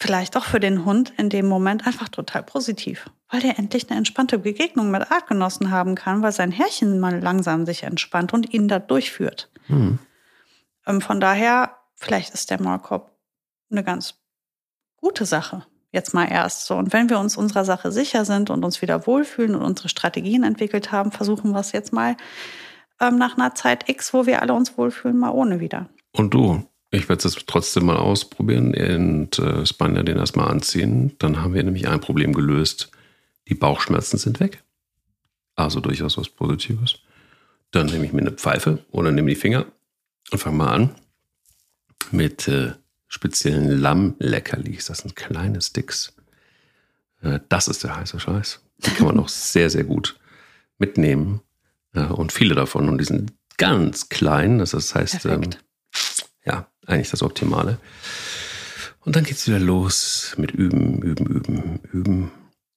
[0.00, 3.98] vielleicht auch für den Hund in dem Moment einfach total positiv, weil der endlich eine
[3.98, 8.68] entspannte Begegnung mit Artgenossen haben kann, weil sein Herrchen mal langsam sich entspannt und ihn
[8.68, 9.50] da durchführt.
[9.68, 9.98] Mhm.
[10.86, 13.10] Ähm, von daher, vielleicht ist der Maulkorb
[13.70, 14.14] eine ganz
[14.96, 15.66] gute Sache.
[15.92, 16.74] Jetzt mal erst so.
[16.76, 20.42] Und wenn wir uns unserer Sache sicher sind und uns wieder wohlfühlen und unsere Strategien
[20.42, 22.16] entwickelt haben, versuchen wir es jetzt mal
[23.00, 25.88] ähm, nach einer Zeit X, wo wir alle uns wohlfühlen, mal ohne wieder.
[26.12, 31.14] Und du, ich werde es trotzdem mal ausprobieren und äh, Spanier den erstmal anziehen.
[31.18, 32.90] Dann haben wir nämlich ein Problem gelöst.
[33.48, 34.62] Die Bauchschmerzen sind weg.
[35.54, 36.98] Also durchaus was Positives.
[37.70, 39.66] Dann nehme ich mir eine Pfeife oder nehme die Finger
[40.30, 40.94] und fange mal an
[42.10, 42.72] mit äh,
[43.08, 44.86] speziellen Lammleckerlis.
[44.86, 46.14] Das sind kleine Sticks.
[47.22, 48.60] Äh, das ist der heiße Scheiß.
[48.78, 50.18] Die kann man auch sehr, sehr gut
[50.78, 51.40] mitnehmen.
[51.94, 52.88] Äh, und viele davon.
[52.88, 54.58] Und die sind ganz klein.
[54.58, 55.50] Das heißt, ähm,
[56.44, 57.78] ja, eigentlich das Optimale.
[59.00, 62.30] Und dann geht es wieder los mit Üben, Üben, Üben, Üben.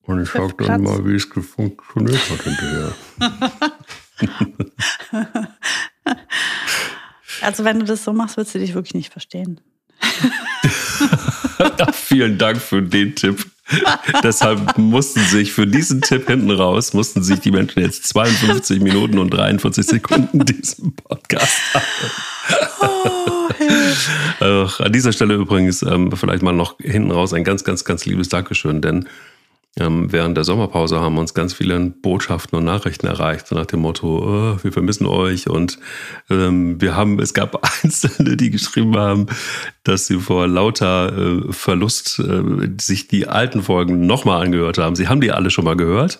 [0.10, 2.96] Und ich schaue dann mal, wie es funktioniert hat hinterher.
[7.44, 9.62] also wenn du das so machst, würdest du dich wirklich nicht verstehen.
[11.94, 13.46] Vielen Dank für den Tipp.
[14.24, 19.20] Deshalb mussten sich für diesen Tipp hinten raus, mussten sich die Menschen jetzt 52 Minuten
[19.20, 21.60] und 43 Sekunden diesen Podcast
[24.42, 28.08] oh, An dieser Stelle übrigens ähm, vielleicht mal noch hinten raus ein ganz, ganz, ganz
[28.08, 29.08] liebes Dankeschön, denn
[29.80, 33.80] ähm, während der Sommerpause haben uns ganz viele Botschaften und Nachrichten erreicht, so nach dem
[33.80, 35.50] Motto, oh, wir vermissen euch.
[35.50, 35.80] Und
[36.30, 39.28] ähm, wir haben, es gab Einzelne, die geschrieben haben,
[39.84, 44.96] dass sie vor lauter äh, Verlust äh, sich die alten Folgen nochmal angehört haben.
[44.96, 46.20] Sie haben die alle schon mal gehört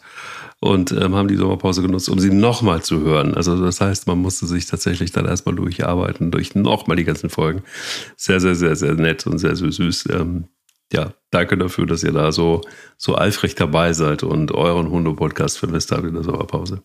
[0.62, 3.34] und ähm, haben die Sommerpause genutzt, um sie nochmal zu hören.
[3.34, 7.64] Also das heißt, man musste sich tatsächlich dann erstmal durcharbeiten, durch nochmal die ganzen Folgen.
[8.18, 10.10] Sehr, sehr, sehr, sehr nett und sehr, sehr süß.
[10.12, 10.46] Ähm,
[10.92, 12.62] ja, danke dafür, dass ihr da so,
[12.98, 16.84] so eifrig dabei seid und euren Hunde-Podcast vermisst habt in der Sommerpause.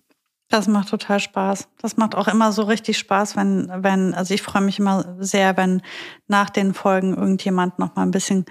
[0.49, 1.69] Das macht total Spaß.
[1.79, 5.57] Das macht auch immer so richtig Spaß, wenn, wenn, also ich freue mich immer sehr,
[5.57, 5.81] wenn
[6.29, 8.45] nach den Folgen irgendjemand noch mal ein bisschen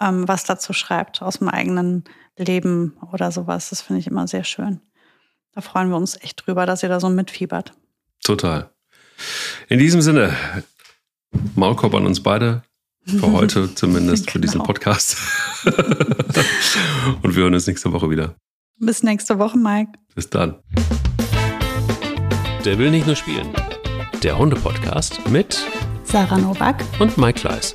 [0.00, 2.04] ähm, was dazu schreibt aus dem eigenen
[2.36, 3.70] Leben oder sowas.
[3.70, 4.80] Das finde ich immer sehr schön.
[5.54, 7.72] Da freuen wir uns echt drüber, dass ihr da so mitfiebert.
[8.22, 8.70] Total.
[9.68, 10.36] In diesem Sinne,
[11.54, 12.62] Maulkorb an uns beide.
[13.08, 14.32] Für heute zumindest, genau.
[14.32, 14.64] für diesen genau.
[14.64, 15.16] Podcast.
[17.22, 18.34] Und wir hören uns nächste Woche wieder.
[18.78, 19.92] Bis nächste Woche, Mike.
[20.14, 20.56] Bis dann.
[22.64, 23.48] Der will nicht nur spielen.
[24.22, 25.64] Der Hunde-Podcast mit
[26.04, 27.74] Sarah Novak und Mike Kleiss.